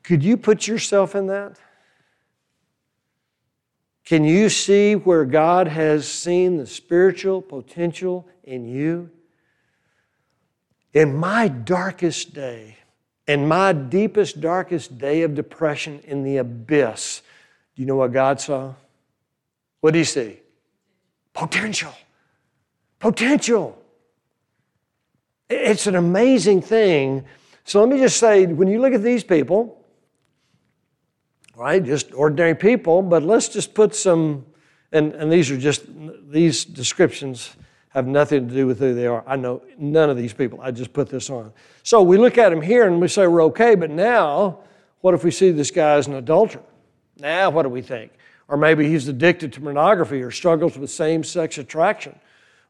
[0.03, 1.59] Could you put yourself in that?
[4.07, 9.11] Can you see where God has seen the spiritual potential in you?
[10.95, 12.79] In my darkest day,
[13.29, 17.21] in my deepest, darkest day of depression in the abyss,
[17.75, 18.73] do you know what God saw?
[19.83, 20.41] What did He see?
[21.37, 21.93] Potential.
[22.99, 23.81] Potential.
[25.51, 27.27] It's an amazing thing.
[27.65, 29.85] So let me just say when you look at these people,
[31.55, 34.47] right, just ordinary people, but let's just put some,
[34.93, 35.83] and, and these are just,
[36.31, 37.55] these descriptions
[37.91, 39.23] have nothing to do with who they are.
[39.27, 40.61] I know none of these people.
[40.63, 41.53] I just put this on.
[41.83, 44.61] So we look at them here and we say we're okay, but now,
[45.03, 46.63] what if we see this guy as an adulterer?
[47.19, 48.13] Now, what do we think?
[48.49, 52.19] Or maybe he's addicted to pornography or struggles with same sex attraction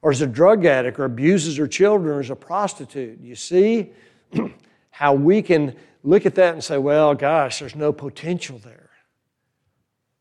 [0.02, 3.20] or is a drug addict or abuses her children or is a prostitute.
[3.20, 3.92] You see
[4.90, 8.90] how we can look at that and say, well, gosh, there's no potential there.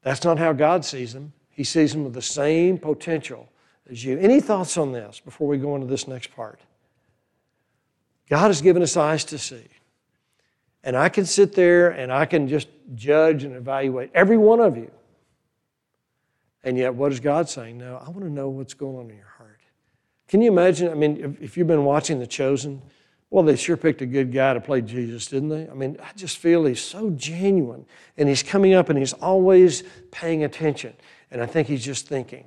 [0.01, 1.33] That's not how God sees them.
[1.49, 3.47] He sees them with the same potential
[3.89, 4.17] as you.
[4.17, 6.59] Any thoughts on this before we go into this next part?
[8.29, 9.63] God has given us eyes to see.
[10.83, 14.77] And I can sit there and I can just judge and evaluate every one of
[14.77, 14.91] you.
[16.65, 17.77] And yet, what is God saying?
[17.77, 19.61] No, I want to know what's going on in your heart.
[20.27, 20.89] Can you imagine?
[20.89, 22.81] I mean, if you've been watching The Chosen,
[23.29, 25.69] well, they sure picked a good guy to play Jesus, didn't they?
[25.69, 27.85] I mean, I just feel he's so genuine.
[28.17, 30.93] And he's coming up and he's always paying attention.
[31.29, 32.45] And I think he's just thinking,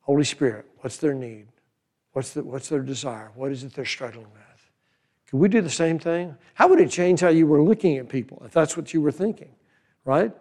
[0.00, 1.48] Holy Spirit, what's their need?
[2.12, 3.30] What's, the, what's their desire?
[3.34, 4.42] What is it they're struggling with?
[5.30, 6.36] Could we do the same thing?
[6.54, 9.12] How would it change how you were looking at people if that's what you were
[9.12, 9.50] thinking,
[10.04, 10.32] right?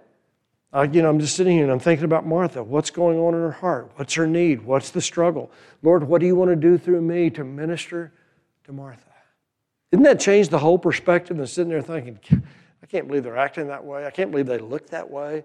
[0.73, 2.63] Uh, you know, I'm just sitting here and I'm thinking about Martha.
[2.63, 3.91] What's going on in her heart?
[3.95, 4.61] What's her need?
[4.61, 5.51] What's the struggle?
[5.81, 8.13] Lord, what do you want to do through me to minister
[8.63, 9.03] to Martha?
[9.91, 12.19] Didn't that change the whole perspective and sitting there thinking,
[12.81, 14.05] I can't believe they're acting that way.
[14.05, 15.43] I can't believe they look that way.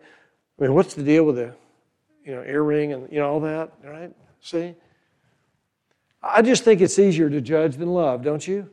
[0.59, 1.53] I mean, what's the deal with the,
[2.25, 4.15] you know, earring and, you know, all that, right?
[4.41, 4.75] See?
[6.23, 8.71] I just think it's easier to judge than love, don't you?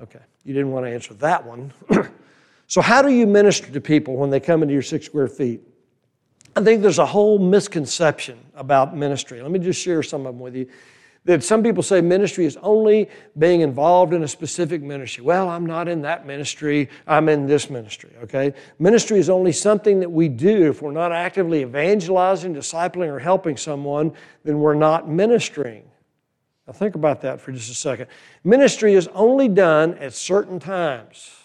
[0.00, 1.72] Okay, you didn't want to answer that one.
[2.68, 5.62] So, how do you minister to people when they come into your six square feet?
[6.54, 9.40] I think there's a whole misconception about ministry.
[9.40, 10.68] Let me just share some of them with you.
[11.24, 15.24] That some people say ministry is only being involved in a specific ministry.
[15.24, 18.52] Well, I'm not in that ministry, I'm in this ministry, okay?
[18.78, 20.68] Ministry is only something that we do.
[20.68, 24.12] If we're not actively evangelizing, discipling, or helping someone,
[24.44, 25.84] then we're not ministering.
[26.66, 28.08] Now, think about that for just a second.
[28.44, 31.37] Ministry is only done at certain times.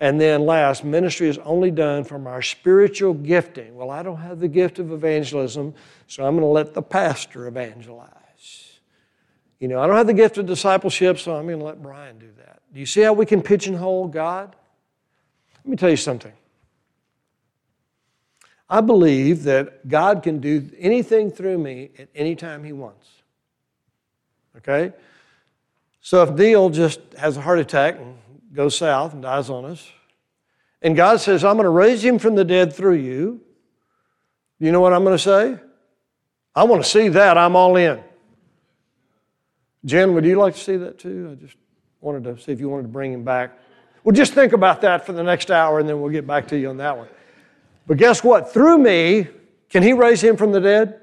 [0.00, 3.76] And then last, ministry is only done from our spiritual gifting.
[3.76, 5.74] Well, I don't have the gift of evangelism,
[6.06, 8.78] so I'm going to let the pastor evangelize.
[9.58, 12.18] You know, I don't have the gift of discipleship, so I'm going to let Brian
[12.18, 12.62] do that.
[12.72, 14.56] Do you see how we can pigeonhole God?
[15.58, 16.32] Let me tell you something.
[18.70, 23.06] I believe that God can do anything through me at any time He wants.
[24.56, 24.94] Okay?
[26.00, 28.16] So if Neil just has a heart attack and
[28.52, 29.90] goes south and dies on us.
[30.82, 33.40] And God says, I'm going to raise him from the dead through you.
[34.58, 35.58] You know what I'm going to say?
[36.54, 37.38] I want to see that.
[37.38, 38.02] I'm all in.
[39.84, 41.30] Jen, would you like to see that too?
[41.32, 41.56] I just
[42.00, 43.58] wanted to see if you wanted to bring him back.
[44.04, 46.58] Well, just think about that for the next hour and then we'll get back to
[46.58, 47.08] you on that one.
[47.86, 48.52] But guess what?
[48.52, 49.28] Through me,
[49.68, 51.00] can he raise him from the dead?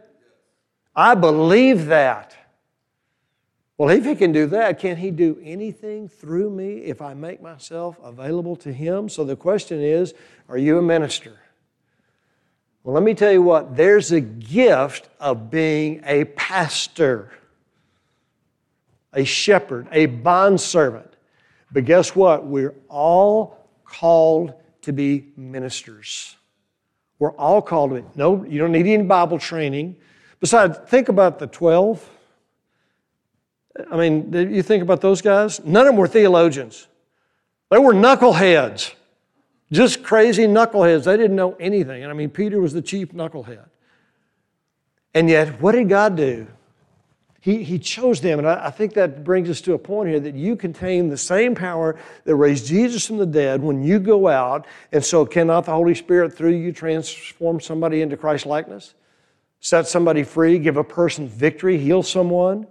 [0.96, 2.37] I believe that.
[3.78, 7.42] Well, if he can do that, can he do anything through me if I make
[7.42, 9.08] myself available to him?
[9.08, 10.16] So the question is
[10.50, 11.38] are you a minister?
[12.84, 17.34] Well, let me tell you what, there's a gift of being a pastor,
[19.14, 21.14] a shepherd, a bondservant.
[21.72, 22.46] But guess what?
[22.46, 26.38] We're all called to be ministers.
[27.20, 28.08] We're all called to be.
[28.16, 29.98] No, you don't need any Bible training.
[30.40, 32.10] Besides, think about the 12
[33.92, 35.64] I mean, you think about those guys?
[35.64, 36.88] None of them were theologians.
[37.70, 38.94] They were knuckleheads,
[39.72, 41.04] just crazy knuckleheads.
[41.04, 42.04] They didn't know anything.
[42.04, 43.66] And I mean, Peter was the chief knucklehead.
[45.14, 46.48] And yet, what did God do?
[47.40, 48.40] He, he chose them.
[48.40, 51.18] And I, I think that brings us to a point here that you contain the
[51.18, 54.68] same power that raised Jesus from the dead when you go out.
[54.92, 58.94] And so, cannot the Holy Spirit through you transform somebody into Christ likeness?
[59.60, 62.68] Set somebody free, give a person victory, heal someone?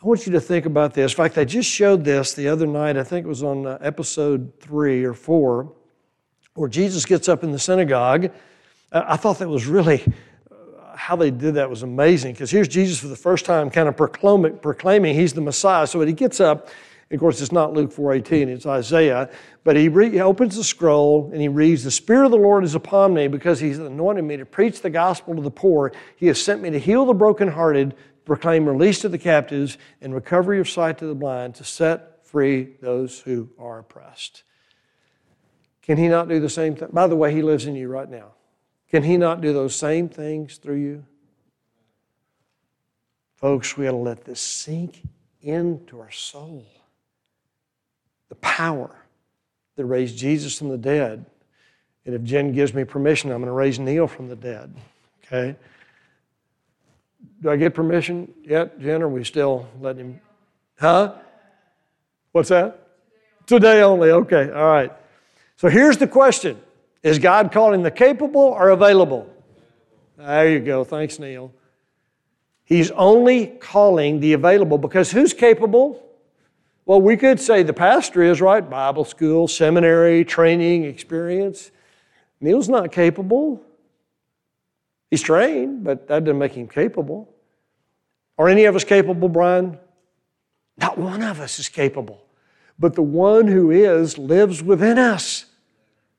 [0.00, 1.10] I want you to think about this.
[1.10, 2.96] In fact, I just showed this the other night.
[2.96, 5.72] I think it was on uh, episode three or four,
[6.54, 8.30] where Jesus gets up in the synagogue.
[8.92, 10.04] I thought that was really
[10.94, 13.96] how they did that was amazing because here's Jesus for the first time kind of
[13.96, 15.86] proclaiming, proclaiming he's the Messiah.
[15.86, 16.68] So when he gets up,
[17.10, 19.30] of course, it's not Luke 4.18, it's Isaiah,
[19.64, 22.64] but he, re- he opens the scroll and he reads, The Spirit of the Lord
[22.64, 25.92] is upon me because he's anointed me to preach the gospel to the poor.
[26.16, 27.94] He has sent me to heal the brokenhearted,
[28.28, 32.74] proclaim release to the captives, and recovery of sight to the blind, to set free
[32.80, 34.44] those who are oppressed.
[35.82, 36.90] Can he not do the same thing?
[36.92, 38.32] By the way, he lives in you right now.
[38.90, 41.04] Can He not do those same things through you?
[43.36, 45.02] Folks, we got to let this sink
[45.42, 46.66] into our soul.
[48.28, 48.96] The power
[49.76, 51.24] that raised Jesus from the dead.
[52.04, 54.74] And if Jen gives me permission, I'm going to raise Neil from the dead.
[55.24, 55.54] Okay?
[57.40, 59.02] Do I get permission yet, Jen?
[59.02, 60.20] Are we still letting him?
[60.78, 61.14] Huh?
[62.32, 62.86] What's that?
[63.46, 64.10] Today only.
[64.10, 64.92] Okay, all right.
[65.56, 66.60] So here's the question
[67.02, 69.32] is God calling the capable or available?
[70.16, 70.84] There you go.
[70.84, 71.52] Thanks, Neil.
[72.64, 76.04] He's only calling the available because who's capable?
[76.84, 78.68] Well, we could say the pastor is, right?
[78.68, 81.70] Bible school, seminary, training, experience.
[82.40, 83.62] Neil's not capable.
[85.10, 87.34] He's trained, but that doesn't make him capable.
[88.36, 89.78] Are any of us capable, Brian?
[90.76, 92.24] Not one of us is capable.
[92.78, 95.46] But the one who is lives within us.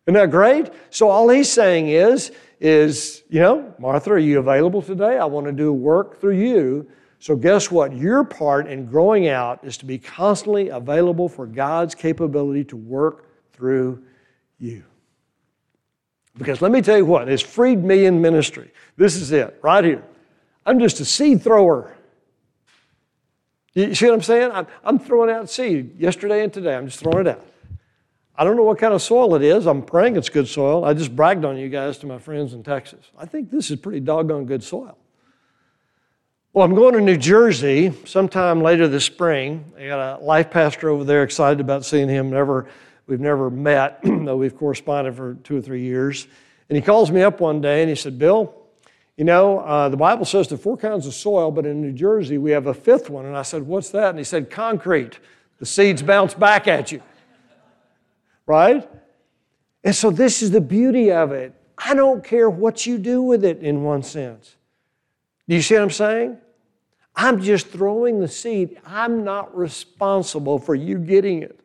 [0.05, 0.71] Isn't that great?
[0.89, 5.17] So all he's saying is, is, you know, Martha, are you available today?
[5.17, 6.89] I want to do work through you.
[7.19, 7.95] So guess what?
[7.95, 13.25] Your part in growing out is to be constantly available for God's capability to work
[13.53, 14.03] through
[14.57, 14.83] you.
[16.39, 18.71] Because let me tell you what, it's freed me in ministry.
[18.95, 20.03] This is it, right here.
[20.65, 21.95] I'm just a seed thrower.
[23.73, 24.51] You see what I'm saying?
[24.51, 26.75] I'm, I'm throwing out seed yesterday and today.
[26.75, 27.45] I'm just throwing it out.
[28.35, 29.67] I don't know what kind of soil it is.
[29.67, 30.85] I'm praying it's good soil.
[30.85, 33.11] I just bragged on you guys to my friends in Texas.
[33.17, 34.97] I think this is pretty doggone good soil.
[36.53, 39.65] Well, I'm going to New Jersey sometime later this spring.
[39.77, 42.29] I got a life pastor over there, excited about seeing him.
[42.29, 42.67] Never,
[43.09, 46.27] we've never met, though we've corresponded for two or three years.
[46.69, 48.55] And he calls me up one day and he said, Bill,
[49.17, 51.91] you know, uh, the Bible says there are four kinds of soil, but in New
[51.91, 53.25] Jersey we have a fifth one.
[53.25, 54.11] And I said, What's that?
[54.11, 55.19] And he said, Concrete.
[55.57, 57.01] The seeds bounce back at you
[58.49, 58.89] right?
[59.83, 61.53] And so this is the beauty of it.
[61.77, 64.55] I don't care what you do with it in one sense.
[65.47, 66.37] Do you see what I'm saying?
[67.15, 68.81] I'm just throwing the seed.
[68.85, 71.59] I'm not responsible for you getting it.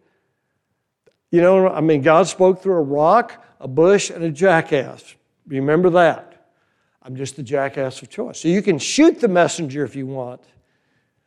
[1.35, 5.17] You know, I mean, God spoke through a rock, a bush, and a jackass.
[5.49, 6.47] Remember that.
[7.03, 8.39] I'm just the jackass of choice.
[8.39, 10.41] So you can shoot the messenger if you want,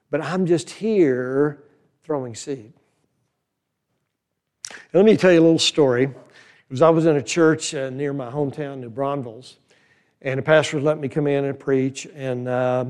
[0.10, 1.62] but I'm just here
[2.06, 2.72] throwing seed.
[4.94, 6.06] Let me tell you a little story.
[6.06, 6.14] It
[6.70, 9.58] was I was in a church uh, near my hometown, New Braunfels,
[10.22, 12.86] and the pastor let me come in and preach, and uh,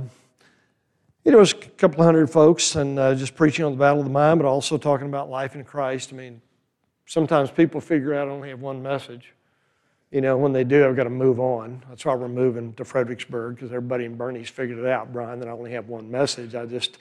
[1.26, 4.12] it was a couple hundred folks, and uh, just preaching on the battle of the
[4.12, 6.14] mind, but also talking about life in Christ.
[6.14, 6.42] I mean,
[7.08, 9.34] sometimes people figure out I only have one message.
[10.12, 11.84] You know, when they do, I've got to move on.
[11.90, 15.50] That's why we're moving to Fredericksburg because everybody in Boerne's figured it out, Brian, that
[15.50, 16.56] I only have one message.
[16.56, 16.98] I just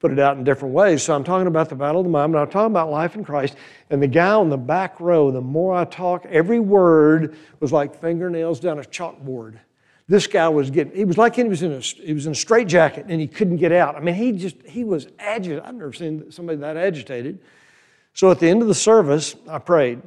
[0.00, 1.02] put it out in different ways.
[1.02, 3.56] So I'm talking about the battle of the mind, I'm talking about life in Christ.
[3.90, 8.00] And the guy on the back row, the more I talk, every word was like
[8.00, 9.58] fingernails down a chalkboard.
[10.08, 12.36] This guy was getting, he was like he was in a, he was in a
[12.36, 13.94] straight jacket and he couldn't get out.
[13.94, 15.62] I mean, he just, he was agitated.
[15.64, 17.40] I've never seen somebody that agitated.
[18.18, 20.02] So at the end of the service, I prayed.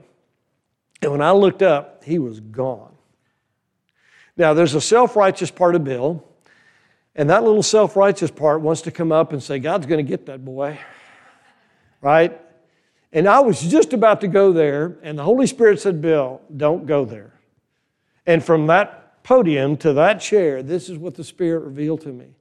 [1.01, 2.91] And when I looked up, he was gone.
[4.35, 6.21] Now, there's a self righteous part of Bill
[7.15, 10.09] and that little self righteous part wants to come up and say, God's going to
[10.09, 10.77] get that boy.
[12.01, 12.39] Right?
[13.13, 16.85] And I was just about to go there, and the Holy Spirit said, Bill, don't
[16.85, 17.33] go there.
[18.25, 22.35] And from that podium to that chair, this is what the Spirit revealed to me.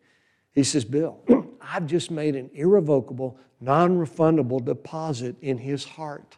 [0.53, 1.19] He says, Bill,
[1.61, 6.37] I've just made an irrevocable, non refundable deposit in his heart.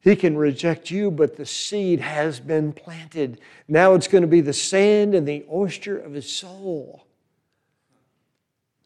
[0.00, 3.40] He can reject you, but the seed has been planted.
[3.66, 7.04] Now it's going to be the sand and the oyster of his soul.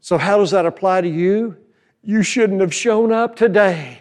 [0.01, 1.57] So, how does that apply to you?
[2.03, 4.01] You shouldn't have shown up today.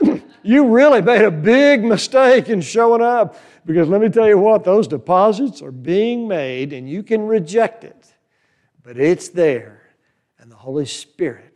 [0.42, 3.36] you really made a big mistake in showing up
[3.66, 7.84] because let me tell you what, those deposits are being made and you can reject
[7.84, 8.14] it,
[8.82, 9.82] but it's there.
[10.38, 11.51] And the Holy Spirit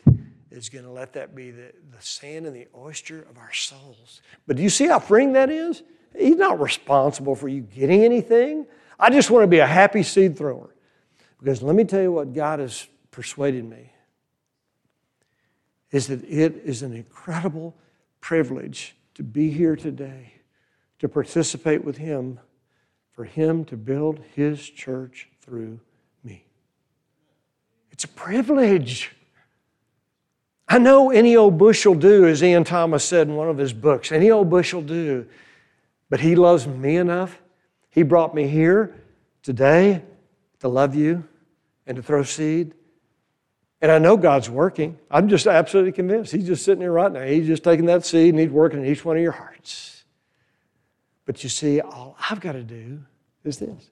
[0.57, 4.23] is going to let that be the, the sand and the oyster of our souls.
[4.47, 5.83] But do you see how freeing that is?
[6.17, 8.67] He's not responsible for you getting anything.
[8.99, 10.75] I just want to be a happy seed thrower.
[11.39, 13.93] Because let me tell you what God has persuaded me
[15.91, 17.75] is that it is an incredible
[18.21, 20.33] privilege to be here today
[20.99, 22.41] to participate with Him,
[23.13, 25.81] for Him to build His church through
[26.25, 26.45] me.
[27.93, 29.16] It's a privilege.
[30.69, 33.73] I know any old bush will do, as Ian Thomas said in one of his
[33.73, 34.11] books.
[34.11, 35.27] Any old bush will do.
[36.09, 37.41] But He loves me enough.
[37.91, 38.95] He brought me here
[39.43, 40.03] today
[40.61, 41.25] to love you
[41.87, 42.75] and to throw seed.
[43.81, 44.99] And I know God's working.
[45.11, 46.33] I'm just absolutely convinced.
[46.33, 47.23] He's just sitting there right now.
[47.23, 50.05] He's just taking that seed and He's working in each one of your hearts.
[51.25, 53.01] But you see, all I've got to do
[53.45, 53.91] is this.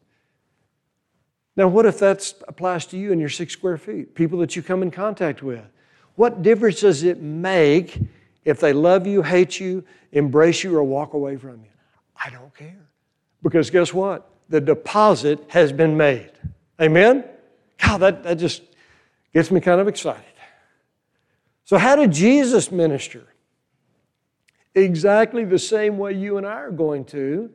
[1.57, 4.15] Now, what if that applies to you in your six square feet?
[4.15, 5.65] People that you come in contact with.
[6.17, 8.01] What difference does it make
[8.45, 11.71] if they love you, hate you, embrace you, or walk away from you?
[12.17, 12.89] I don't care.
[13.43, 14.31] Because guess what?
[14.49, 16.31] The deposit has been made.
[16.81, 17.25] Amen?
[17.79, 18.63] God, that, that just
[19.33, 20.25] gets me kind of excited.
[21.65, 23.27] So, how did Jesus minister?
[24.75, 27.51] Exactly the same way you and I are going to,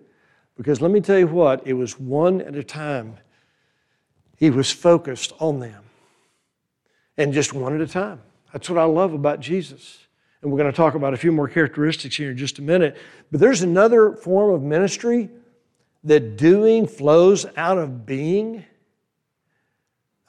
[0.58, 3.18] because let me tell you what, it was one at a time.
[4.38, 5.84] He was focused on them,
[7.18, 8.22] and just one at a time.
[8.54, 10.00] That's what I love about Jesus.
[10.42, 12.98] And we're going to talk about a few more characteristics here in just a minute.
[13.32, 15.30] But there's another form of ministry
[16.04, 18.64] that doing flows out of being.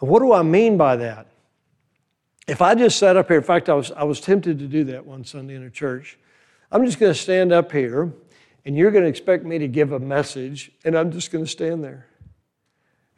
[0.00, 1.28] And what do I mean by that?
[2.48, 4.84] If I just sat up here, in fact, I was, I was tempted to do
[4.84, 6.18] that one Sunday in a church.
[6.72, 8.12] I'm just going to stand up here,
[8.64, 11.50] and you're going to expect me to give a message, and I'm just going to
[11.50, 12.06] stand there.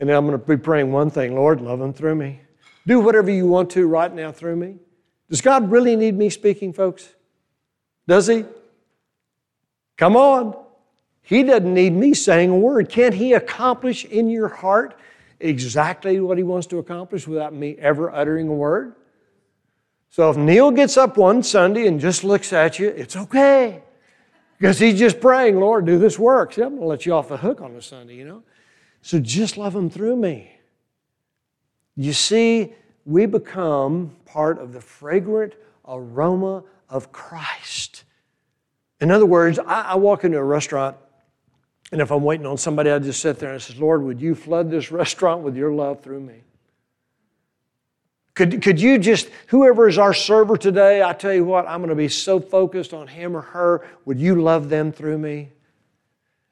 [0.00, 2.40] And I'm going to be praying one thing Lord, love them through me.
[2.86, 4.76] Do whatever you want to right now through me.
[5.32, 7.08] Does God really need me speaking, folks?
[8.06, 8.44] Does He?
[9.96, 10.54] Come on.
[11.22, 12.90] He doesn't need me saying a word.
[12.90, 14.94] Can't He accomplish in your heart
[15.40, 18.94] exactly what He wants to accomplish without me ever uttering a word?
[20.10, 23.82] So if Neil gets up one Sunday and just looks at you, it's okay.
[24.58, 26.52] Because he's just praying, Lord, do this work.
[26.52, 28.42] See, I'm going to let you off the hook on a Sunday, you know?
[29.00, 30.52] So just love him through me.
[31.96, 32.74] You see,
[33.04, 35.54] we become part of the fragrant
[35.86, 38.04] aroma of Christ.
[39.00, 40.96] In other words, I, I walk into a restaurant,
[41.90, 44.20] and if I'm waiting on somebody, I just sit there and I say, Lord, would
[44.20, 46.42] you flood this restaurant with your love through me?
[48.34, 51.90] Could, could you just, whoever is our server today, I tell you what, I'm going
[51.90, 53.86] to be so focused on him or her.
[54.06, 55.50] Would you love them through me?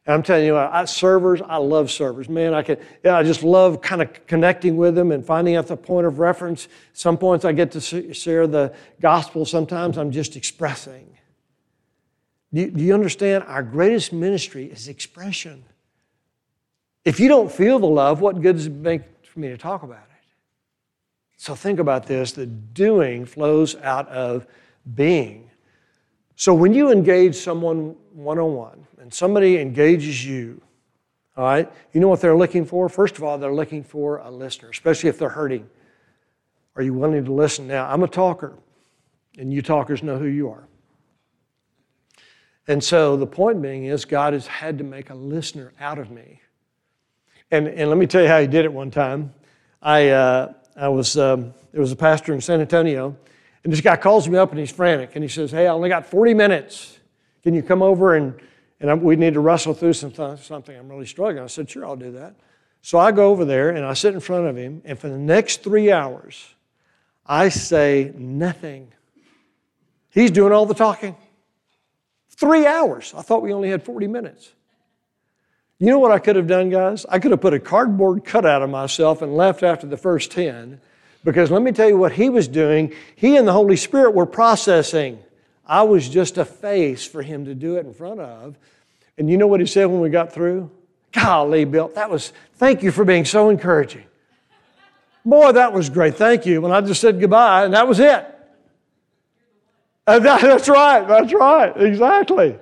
[0.07, 2.29] And I'm telling you, I, servers, I love servers.
[2.29, 5.67] Man, I can, yeah, I just love kind of connecting with them and finding out
[5.67, 6.69] the point of reference.
[6.95, 9.45] Some points I get to share the gospel.
[9.45, 11.17] Sometimes I'm just expressing.
[12.53, 13.45] Do you, do you understand?
[13.45, 15.65] Our greatest ministry is expression.
[17.05, 19.83] If you don't feel the love, what good does it make for me to talk
[19.83, 20.11] about it?
[21.37, 24.47] So think about this the doing flows out of
[24.95, 25.51] being.
[26.37, 30.63] So when you engage someone one on one and somebody engages you,
[31.37, 32.89] all right, you know what they're looking for?
[32.89, 35.69] First of all, they're looking for a listener, especially if they're hurting.
[36.77, 37.67] Are you willing to listen?
[37.67, 38.57] Now, I'm a talker,
[39.37, 40.69] and you talkers know who you are.
[42.69, 46.13] And so the point being is, God has had to make a listener out of
[46.13, 46.41] me.
[47.51, 49.35] And, and let me tell you how He did it one time.
[49.83, 53.17] I, uh, I was, um, there was a pastor in San Antonio,
[53.65, 55.89] and this guy calls me up and he's frantic, and he says, Hey, I only
[55.89, 56.97] got 40 minutes.
[57.43, 58.41] Can you come over and,
[58.81, 60.77] and we need to wrestle through some th- something?
[60.77, 61.45] I'm really struggling.
[61.45, 62.35] I said, Sure, I'll do that.
[62.83, 65.19] So I go over there and I sit in front of him, and for the
[65.19, 66.55] next three hours,
[67.27, 68.93] I say nothing.
[70.09, 71.17] He's doing all the talking.
[72.31, 73.13] Three hours.
[73.17, 74.51] I thought we only had 40 minutes.
[75.79, 77.07] You know what I could have done, guys?
[77.09, 80.81] I could have put a cardboard cutout of myself and left after the first 10.
[81.23, 82.95] Because let me tell you what he was doing.
[83.15, 85.23] He and the Holy Spirit were processing.
[85.71, 88.59] I was just a face for him to do it in front of.
[89.17, 90.69] And you know what he said when we got through?
[91.13, 94.03] Golly, Bill, that was, thank you for being so encouraging.
[95.25, 96.17] Boy, that was great.
[96.17, 96.61] Thank you.
[96.61, 98.27] When I just said goodbye, and that was it.
[100.07, 101.07] Uh, and that, that's right.
[101.07, 101.77] That's right.
[101.77, 102.59] Exactly.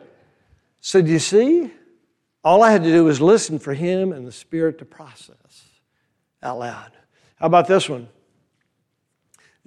[0.82, 1.70] So, do you see?
[2.44, 5.64] All I had to do was listen for him and the Spirit to process
[6.42, 6.92] out loud.
[7.36, 8.08] How about this one?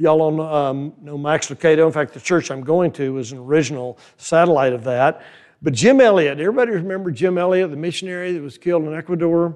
[0.02, 1.86] Y'all all um, know Max Lucado.
[1.86, 5.22] In fact, the church I'm going to was an original satellite of that.
[5.62, 9.56] But Jim Elliot, everybody remember Jim Elliot, the missionary that was killed in Ecuador?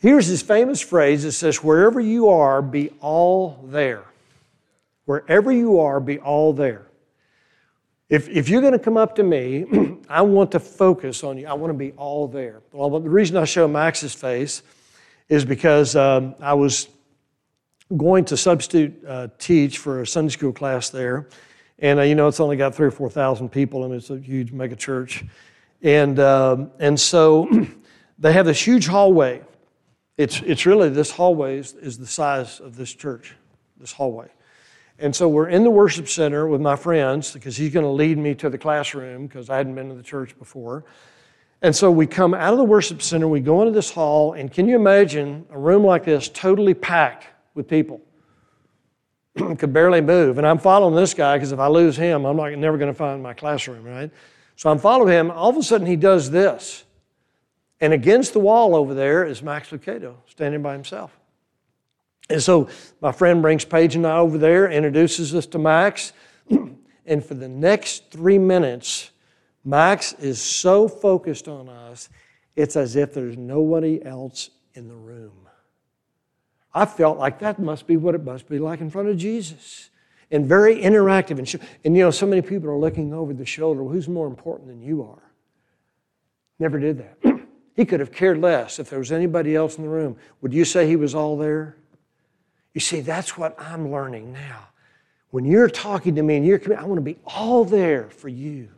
[0.00, 4.04] Here's his famous phrase it says, Wherever you are, be all there.
[5.04, 6.86] Wherever you are, be all there.
[8.08, 11.46] If, if you're going to come up to me, I want to focus on you.
[11.46, 12.62] I want to be all there.
[12.72, 14.62] Well, the reason I show Max's face
[15.28, 16.88] is because um, I was
[17.94, 21.28] going to substitute uh, teach for a Sunday school class there.
[21.78, 24.50] And, uh, you know, it's only got three or 4,000 people, and it's a huge
[24.50, 25.24] mega church.
[25.82, 27.48] And, um, and so
[28.18, 29.42] they have this huge hallway.
[30.16, 33.34] It's, it's really, this hallway is, is the size of this church,
[33.78, 34.28] this hallway.
[34.98, 38.16] And so we're in the worship center with my friends because he's going to lead
[38.16, 40.84] me to the classroom because I hadn't been to the church before.
[41.60, 44.50] And so we come out of the worship center, we go into this hall, and
[44.50, 47.26] can you imagine a room like this totally packed
[47.56, 48.00] with people?
[49.36, 50.38] Could barely move.
[50.38, 52.96] And I'm following this guy because if I lose him, I'm not, never going to
[52.96, 54.10] find my classroom, right?
[54.56, 55.30] So I'm following him.
[55.30, 56.84] All of a sudden, he does this.
[57.80, 61.16] And against the wall over there is Max Lucado standing by himself.
[62.30, 62.68] And so
[63.00, 66.12] my friend brings Paige and I over there, introduces us to Max.
[67.06, 69.10] and for the next three minutes,
[69.64, 72.08] Max is so focused on us,
[72.54, 75.45] it's as if there's nobody else in the room.
[76.76, 79.88] I felt like that must be what it must be like in front of Jesus.
[80.30, 81.38] And very interactive.
[81.38, 83.82] And, and you know, so many people are looking over the shoulder.
[83.82, 85.22] Who's more important than you are?
[86.58, 87.40] Never did that.
[87.76, 90.18] he could have cared less if there was anybody else in the room.
[90.42, 91.76] Would you say he was all there?
[92.74, 94.68] You see, that's what I'm learning now.
[95.30, 98.28] When you're talking to me and you're coming, I want to be all there for
[98.28, 98.68] you.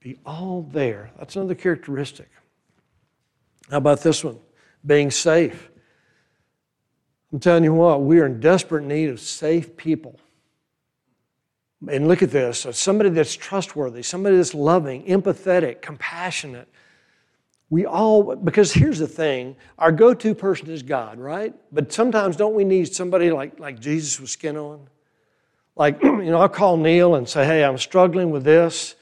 [0.00, 1.10] Be all there.
[1.18, 2.30] That's another characteristic.
[3.70, 4.38] How about this one?
[4.86, 5.70] Being safe.
[7.36, 10.18] I'm telling you what, we are in desperate need of safe people.
[11.86, 16.66] And look at this uh, somebody that's trustworthy, somebody that's loving, empathetic, compassionate.
[17.68, 21.54] We all, because here's the thing our go to person is God, right?
[21.70, 24.88] But sometimes don't we need somebody like, like Jesus with skin on?
[25.76, 28.94] Like, you know, I'll call Neil and say, hey, I'm struggling with this.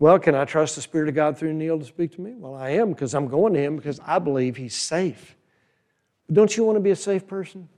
[0.00, 2.34] Well, can I trust the Spirit of God through Neil to speak to me?
[2.34, 5.36] Well, I am because I'm going to him because I believe he's safe.
[6.26, 7.68] But don't you want to be a safe person?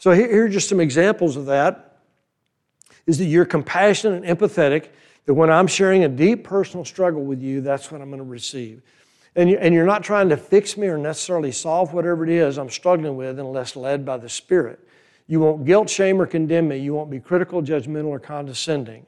[0.00, 1.98] So here, are just some examples of that.
[3.06, 4.88] Is that you're compassionate and empathetic,
[5.26, 8.24] that when I'm sharing a deep personal struggle with you, that's what I'm going to
[8.24, 8.80] receive.
[9.36, 12.56] And, you, and you're not trying to fix me or necessarily solve whatever it is
[12.56, 14.80] I'm struggling with unless led by the Spirit.
[15.26, 16.78] You won't guilt, shame, or condemn me.
[16.78, 19.06] You won't be critical, judgmental, or condescending.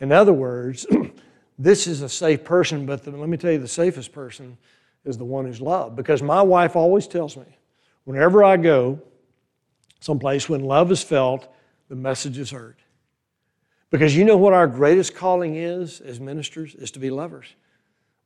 [0.00, 0.86] In other words,
[1.58, 4.56] this is a safe person, but the, let me tell you, the safest person
[5.04, 5.96] is the one who's loved.
[5.96, 7.58] Because my wife always tells me,
[8.04, 9.02] whenever I go
[10.04, 11.48] someplace, when love is felt,
[11.88, 12.76] the message is heard.
[13.90, 16.74] Because you know what our greatest calling is as ministers?
[16.74, 17.54] Is to be lovers.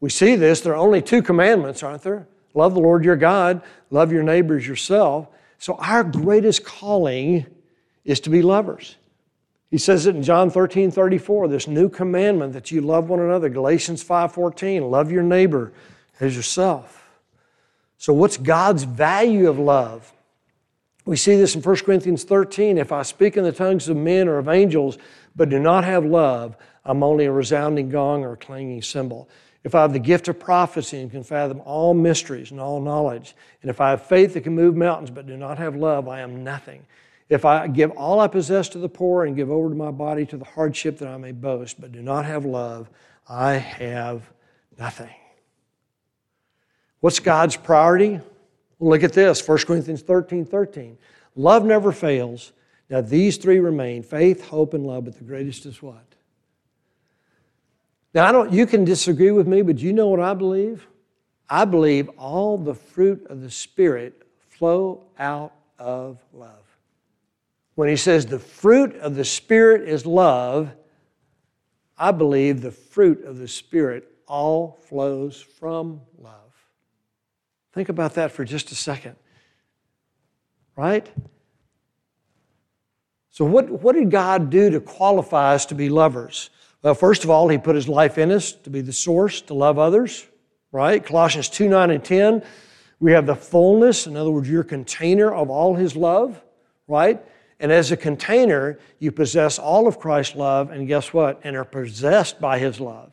[0.00, 0.60] We see this.
[0.60, 2.26] There are only two commandments, aren't there?
[2.54, 5.28] Love the Lord your God, love your neighbors yourself.
[5.58, 7.46] So our greatest calling
[8.04, 8.96] is to be lovers.
[9.70, 13.48] He says it in John 13, 34, this new commandment that you love one another.
[13.48, 15.72] Galatians 5, 14, love your neighbor
[16.18, 17.08] as yourself.
[17.98, 20.12] So, what's God's value of love?
[21.08, 22.76] We see this in 1 Corinthians 13.
[22.76, 24.98] If I speak in the tongues of men or of angels,
[25.34, 26.54] but do not have love,
[26.84, 29.26] I'm only a resounding gong or a clanging cymbal.
[29.64, 33.34] If I have the gift of prophecy and can fathom all mysteries and all knowledge,
[33.62, 36.20] and if I have faith that can move mountains but do not have love, I
[36.20, 36.84] am nothing.
[37.30, 40.26] If I give all I possess to the poor and give over to my body
[40.26, 42.90] to the hardship that I may boast, but do not have love,
[43.26, 44.30] I have
[44.78, 45.14] nothing.
[47.00, 48.20] What's God's priority?
[48.80, 50.98] Look at this 1 Corinthians 13 13.
[51.36, 52.52] Love never fails.
[52.90, 56.04] Now, these three remain faith, hope, and love, but the greatest is what?
[58.14, 60.86] Now, I don't, you can disagree with me, but you know what I believe?
[61.50, 66.68] I believe all the fruit of the Spirit flow out of love
[67.78, 70.74] when he says the fruit of the Spirit is love,
[71.96, 76.47] I believe the fruit of the Spirit all flows from love.
[77.78, 79.14] Think about that for just a second.
[80.74, 81.08] Right?
[83.30, 86.50] So, what, what did God do to qualify us to be lovers?
[86.82, 89.54] Well, first of all, He put His life in us to be the source, to
[89.54, 90.26] love others,
[90.72, 91.06] right?
[91.06, 92.42] Colossians 2 9 and 10.
[92.98, 96.42] We have the fullness, in other words, your container of all His love,
[96.88, 97.24] right?
[97.60, 101.40] And as a container, you possess all of Christ's love, and guess what?
[101.44, 103.12] And are possessed by his love.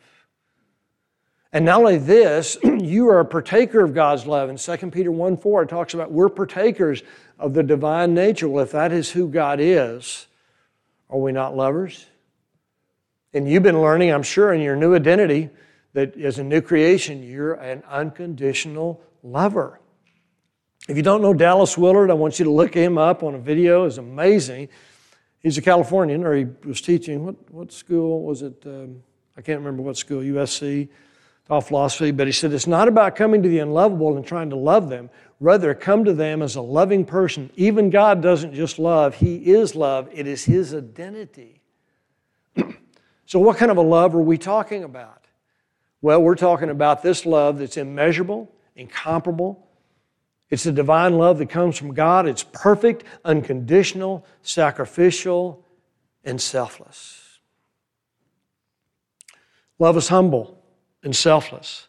[1.52, 4.50] And not only this, you are a partaker of God's love.
[4.50, 7.02] In 2 Peter 1 4, it talks about we're partakers
[7.38, 8.48] of the divine nature.
[8.48, 10.26] Well, if that is who God is,
[11.08, 12.06] are we not lovers?
[13.32, 15.50] And you've been learning, I'm sure, in your new identity
[15.92, 19.80] that as a new creation, you're an unconditional lover.
[20.88, 23.38] If you don't know Dallas Willard, I want you to look him up on a
[23.38, 23.84] video.
[23.84, 24.68] It's amazing.
[25.40, 28.62] He's a Californian, or he was teaching, what, what school was it?
[28.66, 29.02] Um,
[29.36, 30.88] I can't remember what school, USC,
[31.46, 34.56] taught philosophy, but he said it's not about coming to the unlovable and trying to
[34.56, 35.10] love them.
[35.38, 37.50] Rather, come to them as a loving person.
[37.56, 41.60] Even God doesn't just love, He is love, it is His identity.
[43.26, 45.26] so, what kind of a love are we talking about?
[46.00, 49.68] Well, we're talking about this love that's immeasurable, incomparable.
[50.48, 52.26] It's a divine love that comes from God.
[52.26, 55.64] It's perfect, unconditional, sacrificial,
[56.24, 57.40] and selfless.
[59.78, 60.55] Love is humble
[61.06, 61.86] and selfless.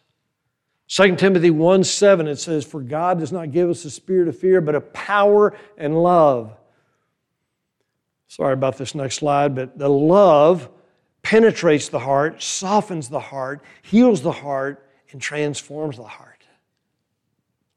[0.86, 4.38] 2 Timothy 1 7, it says, For God does not give us a spirit of
[4.38, 6.56] fear, but of power and love.
[8.28, 10.70] Sorry about this next slide, but the love
[11.22, 16.44] penetrates the heart, softens the heart, heals the heart, and transforms the heart.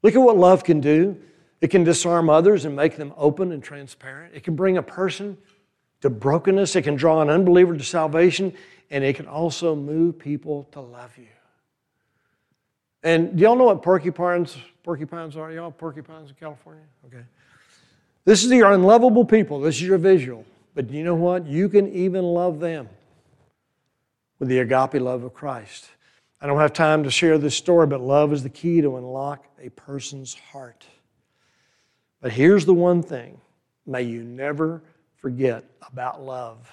[0.02, 1.20] Look at what love can do.
[1.60, 4.34] It can disarm others and make them open and transparent.
[4.34, 5.36] It can bring a person
[6.02, 6.76] to brokenness.
[6.76, 8.54] It can draw an unbeliever to salvation.
[8.90, 11.28] And it can also move people to love you.
[13.02, 15.50] And do y'all know what porcupines, porcupines are?
[15.50, 16.84] Y'all porcupines in California?
[17.06, 17.24] Okay.
[18.24, 19.60] This is your unlovable people.
[19.60, 20.44] This is your visual.
[20.74, 21.46] But you know what?
[21.46, 22.88] You can even love them
[24.38, 25.88] with the agape love of Christ.
[26.40, 29.46] I don't have time to share this story, but love is the key to unlock
[29.60, 30.84] a person's heart.
[32.20, 33.40] But here's the one thing
[33.86, 34.82] may you never
[35.16, 36.70] forget about love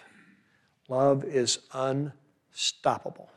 [0.88, 3.30] love is unstoppable.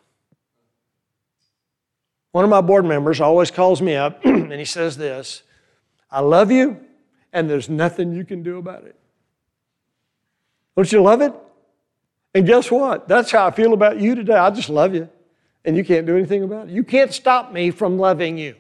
[2.33, 5.43] One of my board members always calls me up and he says this
[6.11, 6.81] I love you,
[7.33, 8.97] and there's nothing you can do about it.
[10.77, 11.35] Don't you love it?
[12.35, 13.09] And guess what?
[13.09, 14.35] That's how I feel about you today.
[14.35, 15.09] I just love you,
[15.65, 16.73] and you can't do anything about it.
[16.73, 18.57] You can't stop me from loving you.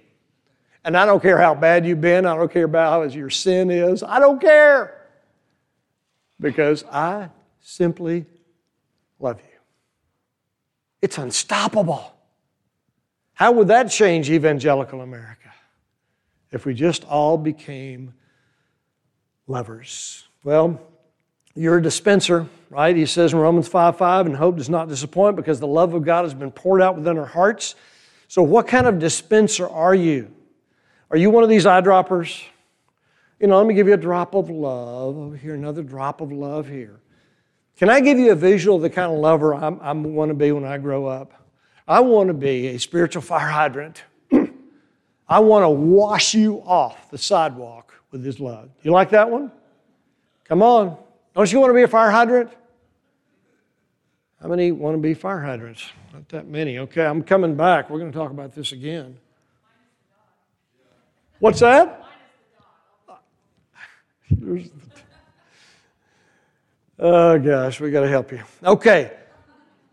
[0.85, 3.70] And I don't care how bad you've been, I don't care about how your sin
[3.70, 4.99] is, I don't care.
[6.41, 7.29] Because I
[7.61, 8.27] simply
[9.20, 9.59] love you.
[11.01, 12.12] It's unstoppable.
[13.43, 15.53] How would that change evangelical America
[16.53, 18.14] if we just all became
[19.49, 20.28] lovers?
[20.45, 20.80] Well,
[21.57, 22.95] you're a dispenser, right?
[22.95, 26.05] He says in Romans 5 5, and hope does not disappoint because the love of
[26.05, 27.74] God has been poured out within our hearts.
[28.28, 30.30] So, what kind of dispenser are you?
[31.11, 32.45] Are you one of these eyedroppers?
[33.40, 36.30] You know, let me give you a drop of love over here, another drop of
[36.30, 37.01] love here.
[37.76, 40.34] Can I give you a visual of the kind of lover I'm, I want to
[40.34, 41.41] be when I grow up?
[41.87, 44.03] I want to be a spiritual fire hydrant.
[45.28, 48.70] I want to wash you off the sidewalk with His love.
[48.83, 49.51] You like that one?
[50.45, 50.97] Come on.
[51.35, 52.51] Don't you want to be a fire hydrant?
[54.41, 55.85] How many want to be fire hydrants?
[56.12, 56.78] Not that many.
[56.78, 57.89] Okay, I'm coming back.
[57.89, 59.16] We're going to talk about this again.
[61.39, 62.05] What's that?
[66.99, 68.43] oh, gosh, we got to help you.
[68.64, 69.12] Okay,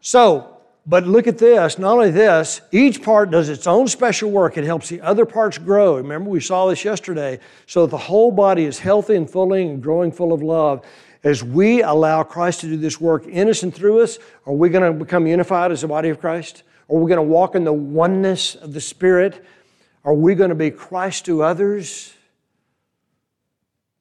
[0.02, 0.59] so,
[0.90, 1.78] but look at this.
[1.78, 4.58] Not only this, each part does its own special work.
[4.58, 5.98] It helps the other parts grow.
[5.98, 7.40] Remember, we saw this yesterday.
[7.68, 10.84] So the whole body is healthy and fully and growing full of love
[11.24, 14.18] as we allow Christ to do this work in us and through us,
[14.48, 16.64] are we going to become unified as the body of Christ?
[16.90, 19.46] Are we going to walk in the oneness of the Spirit?
[20.04, 22.14] Are we going to be Christ to others?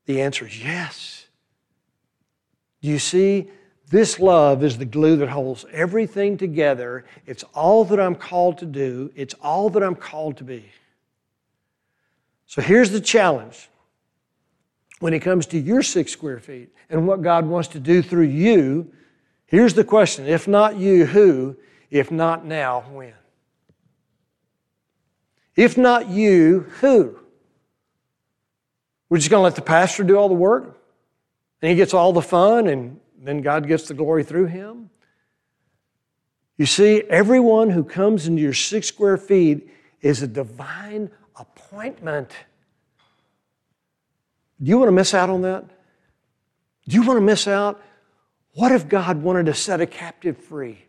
[0.06, 1.26] The answer is yes.
[2.80, 3.50] Do you see?
[3.90, 7.06] This love is the glue that holds everything together.
[7.26, 10.64] It's all that I'm called to do, it's all that I'm called to be.
[12.46, 13.68] So here's the challenge
[15.00, 18.26] when it comes to your six square feet and what God wants to do through
[18.26, 18.92] you,
[19.46, 21.56] here's the question if not you, who?
[21.90, 23.14] If not now, when?
[25.56, 27.18] If not you, who?
[29.08, 30.78] We're just going to let the pastor do all the work?
[31.62, 34.90] And he gets all the fun, and then God gets the glory through him?
[36.56, 42.32] You see, everyone who comes into your six square feet is a divine appointment.
[44.60, 45.64] Do you want to miss out on that?
[46.88, 47.80] Do you want to miss out?
[48.54, 50.84] What if God wanted to set a captive free?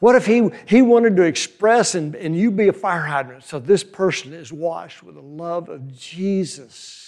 [0.00, 3.60] What if he, he wanted to express and, and you be a fire hydrant so
[3.60, 7.01] this person is washed with the love of Jesus?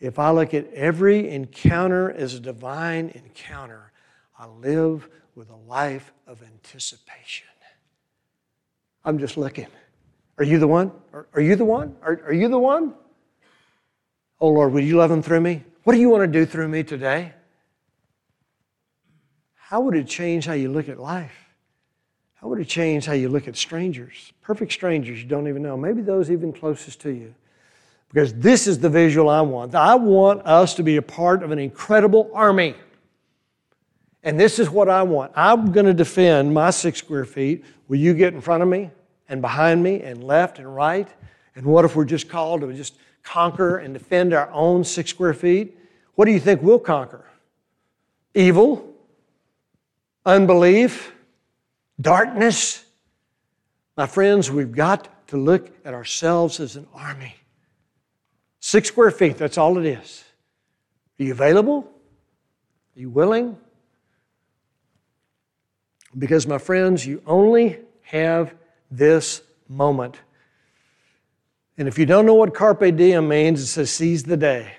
[0.00, 3.92] If I look at every encounter as a divine encounter,
[4.38, 7.46] I live with a life of anticipation.
[9.04, 9.66] I'm just looking.
[10.38, 10.92] Are you the one?
[11.12, 11.96] Are, are you the one?
[12.02, 12.94] Are, are you the one?
[14.40, 15.64] Oh Lord, will you love them through me?
[15.84, 17.34] What do you want to do through me today?
[19.54, 21.50] How would it change how you look at life?
[22.34, 24.32] How would it change how you look at strangers?
[24.40, 27.34] Perfect strangers you don't even know, maybe those even closest to you.
[28.12, 29.74] Because this is the visual I want.
[29.74, 32.74] I want us to be a part of an incredible army.
[34.22, 35.32] And this is what I want.
[35.34, 37.64] I'm going to defend my six square feet.
[37.88, 38.90] Will you get in front of me
[39.28, 41.08] and behind me and left and right?
[41.54, 45.34] And what if we're just called to just conquer and defend our own six square
[45.34, 45.78] feet,
[46.16, 47.24] what do you think we'll conquer?
[48.34, 48.92] Evil,
[50.26, 51.12] unbelief,
[52.00, 52.84] darkness.
[53.96, 57.34] My friends, we've got to look at ourselves as an army.
[58.60, 60.22] Six square feet, that's all it is.
[61.18, 61.90] Are you available?
[62.96, 63.56] Are you willing?
[66.16, 68.54] Because, my friends, you only have
[68.90, 70.18] this moment.
[71.78, 74.74] And if you don't know what carpe diem means, it says seize the day.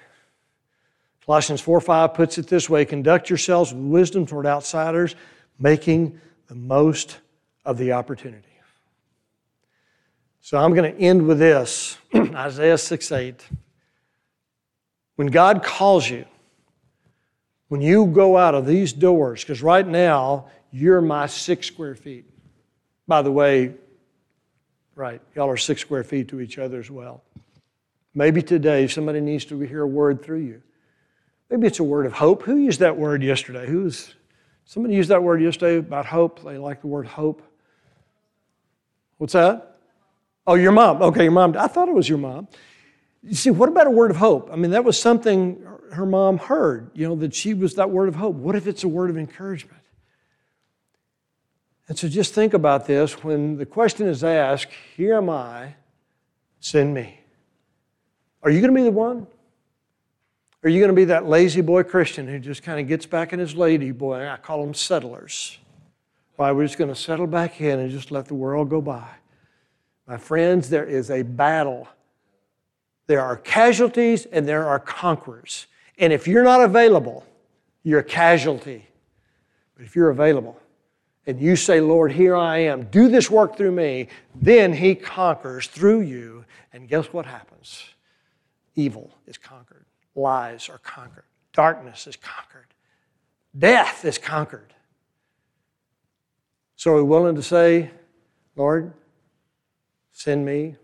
[1.26, 5.16] Colossians 4 5 puts it this way conduct yourselves with wisdom toward outsiders,
[5.58, 7.20] making the most
[7.66, 8.48] of the opportunity.
[10.42, 13.48] So I'm going to end with this Isaiah 6 8.
[15.16, 16.26] When God calls you,
[17.68, 22.26] when you go out of these doors, because right now you're my six square feet.
[23.08, 23.74] By the way,
[24.96, 27.24] right, y'all are six square feet to each other as well.
[28.14, 30.62] Maybe today somebody needs to hear a word through you.
[31.50, 32.44] Maybe it's a word of hope.
[32.44, 33.68] Who used that word yesterday?
[33.68, 34.16] Who was
[34.66, 36.44] somebody used that word yesterday about hope?
[36.44, 37.42] They like the word hope.
[39.18, 39.78] What's that?
[40.48, 41.02] Oh, your mom.
[41.02, 41.56] Okay, your mom.
[41.58, 42.48] I thought it was your mom.
[43.24, 44.50] You see, what about a word of hope?
[44.52, 48.10] I mean, that was something her mom heard, you know, that she was that word
[48.10, 48.36] of hope.
[48.36, 49.82] What if it's a word of encouragement?
[51.88, 55.76] And so just think about this when the question is asked, Here am I,
[56.60, 57.20] send me.
[58.44, 59.28] Are you going to be the one?
[60.64, 63.34] Are you going to be that lazy boy Christian who just kind of gets back
[63.34, 64.28] in his lady boy?
[64.28, 65.58] I call them settlers.
[66.36, 69.08] Why, we're just going to settle back in and just let the world go by.
[70.08, 71.88] My friends, there is a battle
[73.12, 75.68] there are casualties and there are conquerors.
[75.98, 77.26] And if you're not available,
[77.84, 78.88] you're a casualty.
[79.76, 80.58] But if you're available
[81.28, 85.68] and you say, Lord, here I am, do this work through me, then He conquers
[85.68, 86.46] through you.
[86.72, 87.84] And guess what happens?
[88.76, 89.84] Evil is conquered,
[90.16, 92.68] lies are conquered, darkness is conquered,
[93.60, 94.74] death is conquered.
[96.78, 97.92] So are we willing to say,
[98.56, 98.94] Lord,
[100.14, 100.78] send me,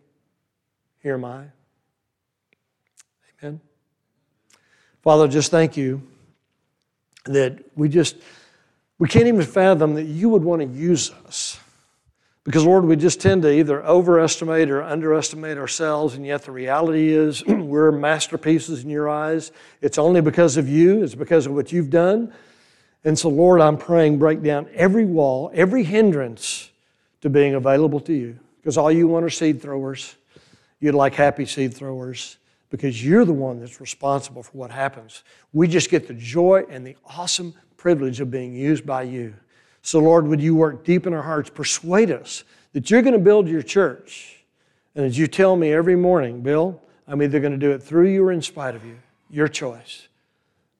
[1.02, 1.46] here am I?
[3.42, 3.62] Amen.
[5.04, 6.02] Father, just thank you
[7.26, 8.18] that we just,
[8.98, 11.60] we can't even fathom that you would want to use us.
[12.44, 17.10] Because, Lord, we just tend to either overestimate or underestimate ourselves, and yet the reality
[17.10, 19.52] is we're masterpieces in your eyes.
[19.82, 22.34] It's only because of you, it's because of what you've done.
[23.04, 26.72] And so, Lord, I'm praying break down every wall, every hindrance
[27.22, 28.40] to being available to you.
[28.62, 30.16] Because all you want are seed throwers.
[30.80, 32.38] You'd like happy seed throwers
[32.70, 35.24] because you're the one that's responsible for what happens.
[35.54, 39.34] We just get the joy and the awesome privilege of being used by you.
[39.82, 42.44] So, Lord, would you work deep in our hearts, persuade us
[42.74, 44.44] that you're going to build your church.
[44.96, 48.10] And as you tell me every morning, Bill, I'm either going to do it through
[48.10, 48.98] you or in spite of you.
[49.30, 50.08] Your choice.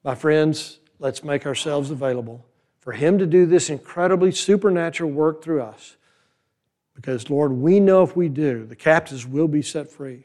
[0.04, 2.44] My friends, let's make ourselves available
[2.80, 5.96] for Him to do this incredibly supernatural work through us.
[6.94, 10.24] Because, Lord, we know if we do, the captives will be set free.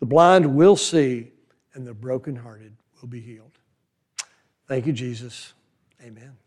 [0.00, 1.32] The blind will see,
[1.74, 3.58] and the brokenhearted will be healed.
[4.66, 5.54] Thank you, Jesus.
[6.02, 6.36] Amen.